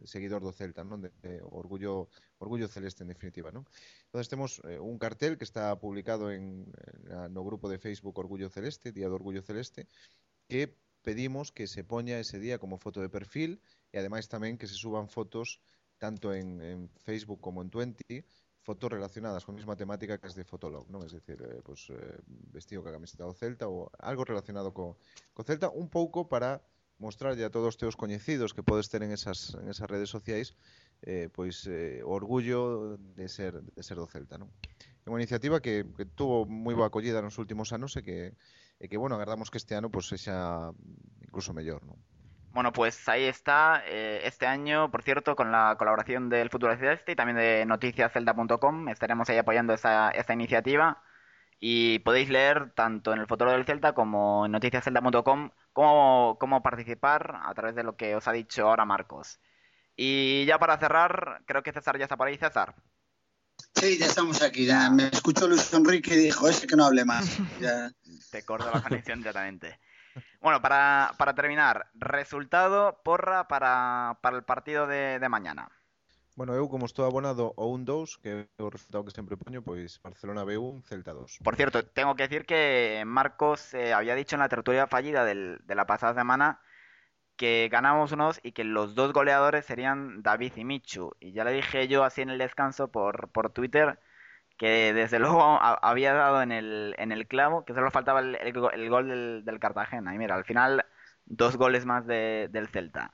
seguidor 0.06 0.42
do 0.42 0.54
Celta? 0.54 0.86
De, 0.86 1.10
de 1.22 1.42
orgullo 1.42 2.08
orgullo 2.38 2.70
celeste 2.70 3.02
en 3.02 3.10
definitiva, 3.10 3.50
non? 3.52 3.66
Entonces 4.08 4.30
temos 4.30 4.62
eh, 4.64 4.78
un 4.78 4.96
cartel 4.96 5.36
que 5.36 5.44
está 5.44 5.74
publicado 5.76 6.30
en, 6.30 6.70
en 7.10 7.30
no 7.34 7.42
grupo 7.44 7.68
de 7.68 7.78
Facebook 7.78 8.18
Orgullo 8.18 8.48
Celeste, 8.48 8.94
Día 8.94 9.10
do 9.10 9.18
Orgullo 9.18 9.42
Celeste, 9.42 9.86
que 10.48 10.72
pedimos 11.06 11.52
que 11.52 11.66
se 11.66 11.84
poña 11.84 12.18
ese 12.18 12.38
día 12.38 12.58
como 12.58 12.78
foto 12.78 12.98
de 13.02 13.10
perfil 13.10 13.62
e 13.94 14.02
ademais 14.02 14.26
tamén 14.26 14.58
que 14.58 14.66
se 14.66 14.74
suban 14.74 15.06
fotos 15.06 15.62
tanto 16.02 16.34
en, 16.34 16.90
Facebook 16.98 17.40
como 17.40 17.62
en 17.62 17.70
Twenty 17.70 18.26
fotos 18.66 18.90
relacionadas 18.90 19.46
con 19.46 19.54
a 19.54 19.58
mesma 19.62 19.78
temática 19.78 20.18
que 20.18 20.26
as 20.26 20.34
de 20.34 20.42
Fotolog, 20.42 20.90
non? 20.90 21.06
Es 21.06 21.14
decir, 21.14 21.38
eh, 21.38 21.62
pues, 21.62 21.86
eh, 21.94 22.18
vestido 22.50 22.82
ca 22.82 22.90
camiseta 22.90 23.22
do 23.22 23.30
Celta 23.30 23.70
ou 23.70 23.86
algo 24.02 24.26
relacionado 24.26 24.74
co, 24.74 24.98
co 25.30 25.46
Celta, 25.46 25.70
un 25.70 25.86
pouco 25.86 26.26
para 26.26 26.58
mostrarlle 26.98 27.44
a 27.44 27.50
todos 27.50 27.74
os 27.74 27.76
teus 27.76 27.96
coñecidos 27.96 28.54
que 28.54 28.62
podes 28.62 28.88
ter 28.88 29.02
en 29.02 29.12
esas, 29.12 29.54
en 29.60 29.68
esas 29.68 29.88
redes 29.88 30.08
sociais 30.08 30.56
eh, 31.02 31.28
pois 31.28 31.66
eh, 31.68 32.00
orgullo 32.04 32.96
de 32.96 33.28
ser, 33.28 33.60
de 33.60 33.82
ser 33.82 34.00
do 34.00 34.08
Celta, 34.08 34.40
non? 34.40 34.48
É 35.06 35.12
iniciativa 35.14 35.62
que, 35.62 35.86
que 35.94 36.04
tuvo 36.08 36.48
moi 36.48 36.74
boa 36.74 36.88
acollida 36.90 37.22
nos 37.22 37.38
últimos 37.38 37.70
anos 37.70 37.94
e 37.94 38.02
que 38.02 38.18
e 38.78 38.88
que, 38.88 38.96
bueno, 38.96 39.16
agardamos 39.16 39.50
que 39.50 39.58
este 39.58 39.74
ano 39.74 39.88
pues, 39.88 40.06
sea 40.06 40.70
incluso 41.24 41.54
mellor, 41.54 41.84
¿no? 41.86 41.96
Bueno, 42.52 42.72
pues 42.72 43.08
ahí 43.08 43.24
está. 43.24 43.82
Eh, 43.86 44.20
este 44.24 44.46
año, 44.46 44.90
por 44.90 45.02
cierto, 45.02 45.36
con 45.36 45.52
la 45.52 45.76
colaboración 45.78 46.28
del 46.28 46.50
Futuro 46.50 46.76
Celeste 46.76 47.12
y 47.12 47.16
también 47.16 47.36
de 47.36 47.66
noticiascelta.com, 47.66 48.88
estaremos 48.88 49.28
ahí 49.28 49.38
apoyando 49.38 49.74
esta 49.74 50.12
iniciativa. 50.32 51.02
Y 51.58 52.00
podéis 52.00 52.28
leer 52.28 52.72
tanto 52.74 53.12
en 53.12 53.20
el 53.20 53.26
Futuro 53.26 53.50
del 53.52 53.64
Celta 53.64 53.94
como 53.94 54.46
en 54.46 54.52
noticiascelta.com 54.52 55.50
cómo, 55.76 56.38
cómo 56.40 56.62
participar 56.62 57.38
a 57.44 57.52
través 57.52 57.76
de 57.76 57.82
lo 57.82 57.96
que 57.96 58.16
os 58.16 58.26
ha 58.26 58.32
dicho 58.32 58.66
ahora 58.66 58.86
Marcos. 58.86 59.38
Y 59.94 60.46
ya 60.46 60.58
para 60.58 60.78
cerrar, 60.78 61.42
creo 61.44 61.62
que 61.62 61.72
César 61.72 61.98
ya 61.98 62.04
está 62.04 62.16
por 62.16 62.28
ahí. 62.28 62.38
César. 62.38 62.74
Sí, 63.74 63.98
ya 63.98 64.06
estamos 64.06 64.40
aquí. 64.40 64.64
Ya 64.64 64.88
me 64.88 65.08
escucho 65.08 65.46
Luis 65.46 65.70
Enrique 65.74 66.14
y 66.14 66.16
dijo, 66.16 66.48
ese 66.48 66.66
que 66.66 66.76
no 66.76 66.86
hable 66.86 67.04
más. 67.04 67.26
Ya. 67.60 67.90
Te 68.30 68.42
corto 68.42 68.70
la 68.72 68.82
conexión 68.82 69.18
directamente. 69.18 69.78
Bueno, 70.40 70.62
para, 70.62 71.12
para 71.18 71.34
terminar, 71.34 71.90
resultado, 71.92 73.02
porra 73.04 73.46
para, 73.46 74.18
para 74.22 74.38
el 74.38 74.44
partido 74.44 74.86
de, 74.86 75.18
de 75.18 75.28
mañana. 75.28 75.68
Bueno, 76.36 76.54
eu 76.54 76.68
como 76.68 76.84
estou 76.84 77.06
abonado 77.06 77.54
ao 77.56 77.72
1-2, 77.72 78.20
que 78.20 78.28
é 78.58 78.62
o 78.62 78.68
resultado 78.68 79.04
que 79.04 79.10
sempre 79.10 79.40
poño, 79.40 79.62
pois 79.62 79.96
Barcelona 80.04 80.44
B1, 80.44 80.84
Celta 80.84 81.14
2. 81.14 81.40
Por 81.42 81.56
cierto, 81.56 81.82
tengo 81.82 82.14
que 82.14 82.28
decir 82.28 82.44
que 82.44 83.02
Marcos 83.06 83.72
eh, 83.72 83.94
había 83.94 84.14
dicho 84.14 84.36
en 84.36 84.40
la 84.40 84.50
tertulia 84.50 84.86
fallida 84.86 85.24
de 85.24 85.74
la 85.74 85.86
pasada 85.86 86.12
semana 86.12 86.60
que 87.36 87.68
ganamos 87.70 88.12
unos 88.12 88.40
y 88.42 88.52
que 88.52 88.64
los 88.64 88.94
dos 88.94 89.12
goleadores 89.14 89.64
serían 89.64 90.22
David 90.22 90.52
y 90.56 90.64
Michu. 90.64 91.16
Y 91.20 91.32
ya 91.32 91.44
le 91.44 91.52
dije 91.52 91.88
yo 91.88 92.04
así 92.04 92.22
en 92.22 92.30
el 92.30 92.38
descanso 92.38 92.88
por, 92.88 93.28
por 93.30 93.50
Twitter 93.50 93.98
que 94.58 94.92
desde 94.92 95.18
luego 95.20 95.58
había 95.62 96.14
dado 96.14 96.42
en 96.42 96.52
el, 96.52 96.94
en 96.98 97.12
el 97.12 97.26
clavo, 97.26 97.64
que 97.64 97.74
solo 97.74 97.90
faltaba 97.90 98.20
el, 98.20 98.36
el, 98.36 98.90
gol 98.90 99.08
del, 99.08 99.44
del, 99.44 99.58
Cartagena. 99.60 100.14
Y 100.14 100.18
mira, 100.18 100.34
al 100.34 100.44
final 100.44 100.84
dos 101.24 101.56
goles 101.56 101.86
más 101.86 102.06
de, 102.06 102.48
del 102.50 102.68
Celta. 102.68 103.12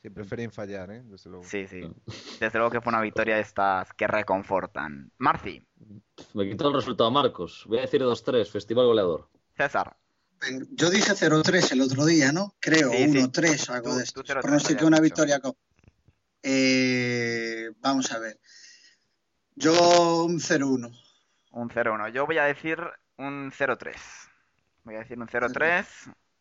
Sí, 0.00 0.10
prefieren 0.10 0.52
fallar, 0.52 0.90
¿eh? 0.92 1.02
Desde 1.04 1.28
luego. 1.28 1.44
Sí, 1.44 1.66
sí. 1.66 1.80
Desde 2.38 2.58
luego 2.58 2.70
que 2.70 2.80
fue 2.80 2.90
una 2.90 3.00
victoria 3.00 3.34
de 3.36 3.42
estas 3.42 3.92
que 3.94 4.06
reconfortan. 4.06 5.10
Marci. 5.18 5.66
Me 6.34 6.48
quitó 6.48 6.68
el 6.68 6.74
resultado 6.74 7.10
Marcos. 7.10 7.64
Voy 7.66 7.78
a 7.78 7.82
decir 7.82 8.02
2-3, 8.02 8.48
Festival 8.48 8.86
Goleador. 8.86 9.28
César. 9.56 9.96
Yo 10.70 10.90
dije 10.90 11.12
0-3 11.12 11.72
el 11.72 11.80
otro 11.80 12.04
día, 12.04 12.30
¿no? 12.30 12.54
Creo, 12.60 12.92
1-3, 12.92 13.70
algo 13.70 13.96
de 13.96 14.04
esto. 14.04 14.22
Pronostiqué 14.22 14.84
una 14.84 15.00
victoria. 15.00 15.40
Eh, 16.44 17.70
vamos 17.80 18.12
a 18.12 18.20
ver. 18.20 18.38
Yo 19.56 20.24
un 20.24 20.38
0-1. 20.38 20.96
Un 21.50 21.68
0-1. 21.68 22.12
Yo 22.12 22.24
voy 22.24 22.38
a 22.38 22.44
decir 22.44 22.78
un 23.16 23.50
0-3. 23.50 23.96
Voy 24.84 24.94
a 24.94 24.98
decir 25.00 25.18
un 25.18 25.26
0-3. 25.26 25.84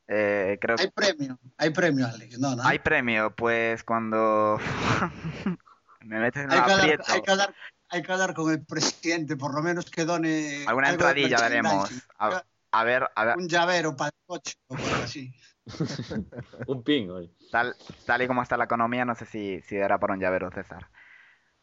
Eh, 0.07 0.57
creo 0.61 0.77
hay 0.79 0.89
premio, 0.89 1.39
hay 1.57 1.69
premio, 1.71 2.07
Alex. 2.07 2.39
No, 2.39 2.55
no. 2.55 2.63
Hay 2.63 2.79
premio, 2.79 3.35
pues 3.35 3.83
cuando 3.83 4.57
me 6.01 6.19
metes 6.19 6.43
en 6.43 6.51
hay 6.51 6.61
que, 6.63 6.71
hablar, 6.71 7.03
hay, 7.07 7.21
que 7.21 7.31
hablar, 7.31 7.55
hay 7.89 8.01
que 8.01 8.11
hablar 8.13 8.33
con 8.33 8.51
el 8.51 8.65
presidente, 8.65 9.35
por 9.35 9.53
lo 9.53 9.61
menos 9.61 9.89
que 9.89 10.05
done. 10.05 10.65
Alguna 10.65 10.91
entradilla 10.91 11.37
daremos. 11.37 11.89
A 12.17 12.83
ver, 12.83 13.09
a 13.15 13.25
ver. 13.25 13.37
Un 13.37 13.47
llavero 13.47 13.95
para 13.95 14.09
el 14.09 14.25
coche 14.25 14.55
o 14.67 14.75
así. 15.03 15.33
un 16.67 16.83
pin 16.83 17.09
hoy. 17.09 17.31
Tal, 17.51 17.75
tal 18.05 18.21
y 18.21 18.27
como 18.27 18.41
está 18.41 18.55
la 18.57 18.65
economía, 18.65 19.05
no 19.05 19.15
sé 19.15 19.25
si, 19.25 19.61
si 19.61 19.75
era 19.75 19.99
para 19.99 20.13
un 20.13 20.19
llavero, 20.19 20.51
César. 20.51 20.89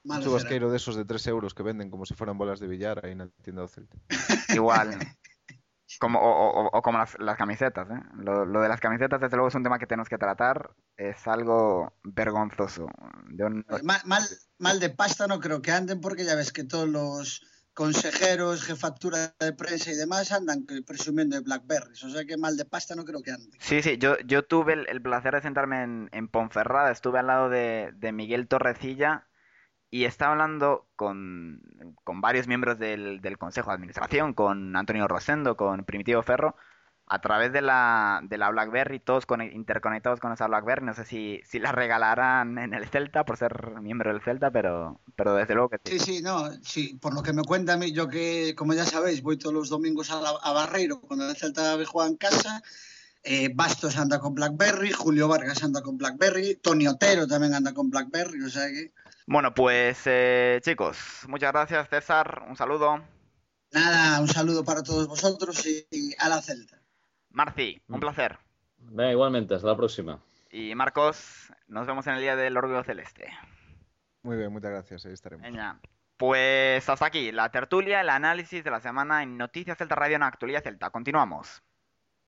Un 0.04 0.20
chubasqueiro 0.20 0.70
de 0.70 0.76
esos 0.76 0.96
de 0.96 1.06
3 1.06 1.26
euros 1.28 1.54
que 1.54 1.62
venden 1.62 1.90
como 1.90 2.04
si 2.04 2.14
fueran 2.14 2.36
bolas 2.36 2.60
de 2.60 2.66
billar 2.66 3.04
ahí 3.04 3.12
en 3.12 3.18
la 3.18 3.28
tienda 3.42 3.62
de 3.62 3.68
Celta. 3.68 3.96
Igual. 4.48 4.98
Como, 5.98 6.20
o, 6.20 6.82
como 6.82 6.98
las, 6.98 7.36
camisetas, 7.36 7.88
¿eh? 7.90 8.02
Lo, 8.16 8.60
de 8.60 8.68
las 8.68 8.80
camisetas, 8.80 9.20
desde 9.20 9.36
luego, 9.36 9.48
es 9.48 9.54
un 9.54 9.62
tema 9.62 9.78
que 9.78 9.86
tenemos 9.86 10.08
que 10.08 10.18
tratar. 10.18 10.70
Es 10.96 11.26
algo 11.26 11.92
vergonzoso. 12.02 12.86
Mal, 13.82 14.00
mal, 14.04 14.22
mal, 14.58 14.80
de 14.80 14.90
pasta 14.90 15.26
no 15.26 15.40
creo 15.40 15.62
que 15.62 15.72
anden 15.72 16.00
porque 16.00 16.24
ya 16.24 16.34
ves 16.34 16.52
que 16.52 16.64
todos 16.64 16.88
los 16.88 17.42
consejeros, 17.74 18.62
jefatura 18.64 19.34
de 19.40 19.52
prensa 19.52 19.90
y 19.90 19.96
demás 19.96 20.30
andan 20.32 20.64
presumiendo 20.86 21.36
de 21.36 21.42
Blackberries. 21.42 22.04
O 22.04 22.10
sea 22.10 22.24
que 22.24 22.36
mal 22.36 22.56
de 22.56 22.64
pasta 22.64 22.94
no 22.94 23.04
creo 23.04 23.22
que 23.22 23.32
anden. 23.32 23.50
Sí, 23.58 23.82
sí, 23.82 23.98
yo, 23.98 24.16
yo 24.20 24.44
tuve 24.44 24.74
el, 24.74 25.02
placer 25.02 25.34
de 25.34 25.42
sentarme 25.42 25.82
en, 25.82 26.08
en, 26.12 26.28
Ponferrada. 26.28 26.90
Estuve 26.92 27.18
al 27.18 27.26
lado 27.26 27.48
de, 27.48 27.92
de 27.96 28.12
Miguel 28.12 28.46
Torrecilla 28.48 29.26
y 29.94 30.06
estaba 30.06 30.32
hablando 30.32 30.88
con, 30.96 31.60
varios 32.04 32.48
miembros 32.48 32.80
del, 32.80 33.20
Consejo 33.38 33.70
de 33.70 33.74
Administración, 33.74 34.34
con 34.34 34.74
Antonio 34.74 35.06
Rosendo, 35.06 35.56
con 35.56 35.84
Primitivo 35.84 36.20
Ferro, 36.24 36.56
a 37.06 37.20
través 37.20 37.52
de 37.52 37.62
la, 37.62 38.18
de 38.24 38.36
la 38.36 38.50
BlackBerry, 38.50 38.98
todos 38.98 39.24
interconectados 39.52 40.18
con 40.18 40.32
esa 40.32 40.48
BlackBerry. 40.48 40.84
No 40.84 40.94
sé 40.94 41.04
si, 41.04 41.40
si 41.44 41.60
la 41.60 41.70
regalarán 41.70 42.58
en 42.58 42.74
el 42.74 42.88
Celta 42.88 43.24
por 43.24 43.36
ser 43.36 43.80
miembro 43.82 44.12
del 44.12 44.20
Celta, 44.20 44.50
pero, 44.50 45.00
pero 45.14 45.36
desde 45.36 45.54
luego 45.54 45.68
que 45.68 45.78
sí. 45.84 46.00
Sí, 46.00 46.16
sí, 46.16 46.22
no, 46.22 46.50
sí, 46.64 46.98
por 47.00 47.14
lo 47.14 47.22
que 47.22 47.32
me 47.32 47.44
cuenta 47.44 47.74
a 47.74 47.76
mí, 47.76 47.92
yo 47.92 48.08
que, 48.08 48.56
como 48.56 48.74
ya 48.74 48.86
sabéis, 48.86 49.22
voy 49.22 49.38
todos 49.38 49.54
los 49.54 49.68
domingos 49.68 50.10
a, 50.10 50.18
a 50.18 50.52
Barreiro 50.52 51.02
cuando 51.02 51.30
el 51.30 51.36
Celta 51.36 51.76
juega 51.86 52.10
en 52.10 52.16
casa. 52.16 52.64
Eh, 53.22 53.48
Bastos 53.54 53.96
anda 53.96 54.18
con 54.18 54.34
BlackBerry, 54.34 54.90
Julio 54.90 55.28
Vargas 55.28 55.62
anda 55.62 55.82
con 55.82 55.96
BlackBerry, 55.96 56.56
Tony 56.56 56.88
Otero 56.88 57.28
también 57.28 57.54
anda 57.54 57.72
con 57.72 57.90
BlackBerry, 57.90 58.42
o 58.42 58.50
sea 58.50 58.66
que... 58.66 58.92
Bueno, 59.26 59.54
pues 59.54 60.02
eh, 60.04 60.60
chicos, 60.62 60.98
muchas 61.28 61.50
gracias 61.52 61.88
César, 61.88 62.44
un 62.46 62.56
saludo. 62.56 63.02
Nada, 63.72 64.20
un 64.20 64.28
saludo 64.28 64.64
para 64.64 64.82
todos 64.82 65.08
vosotros 65.08 65.66
y, 65.66 66.14
a 66.18 66.28
la 66.28 66.42
Celta. 66.42 66.80
Marci, 67.30 67.80
un 67.88 67.96
mm. 67.96 68.00
placer. 68.00 68.38
Venga, 68.76 69.10
igualmente, 69.10 69.54
hasta 69.54 69.68
la 69.68 69.76
próxima. 69.76 70.22
Y 70.50 70.74
Marcos, 70.74 71.50
nos 71.68 71.86
vemos 71.86 72.06
en 72.06 72.14
el 72.14 72.20
Día 72.20 72.36
del 72.36 72.56
Orgullo 72.56 72.84
Celeste. 72.84 73.32
Muy 74.22 74.36
bien, 74.36 74.52
muchas 74.52 74.70
gracias, 74.70 75.06
ahí 75.06 75.12
estaremos. 75.12 75.42
Venga. 75.42 75.80
Pues 76.18 76.88
hasta 76.88 77.06
aquí, 77.06 77.32
la 77.32 77.50
tertulia, 77.50 78.02
el 78.02 78.10
análisis 78.10 78.62
de 78.62 78.70
la 78.70 78.80
semana 78.80 79.22
en 79.22 79.36
Noticias 79.36 79.78
Celta 79.78 79.94
Radio 79.94 80.16
en 80.16 80.22
Actualidad 80.22 80.62
Celta. 80.62 80.90
Continuamos. 80.90 81.62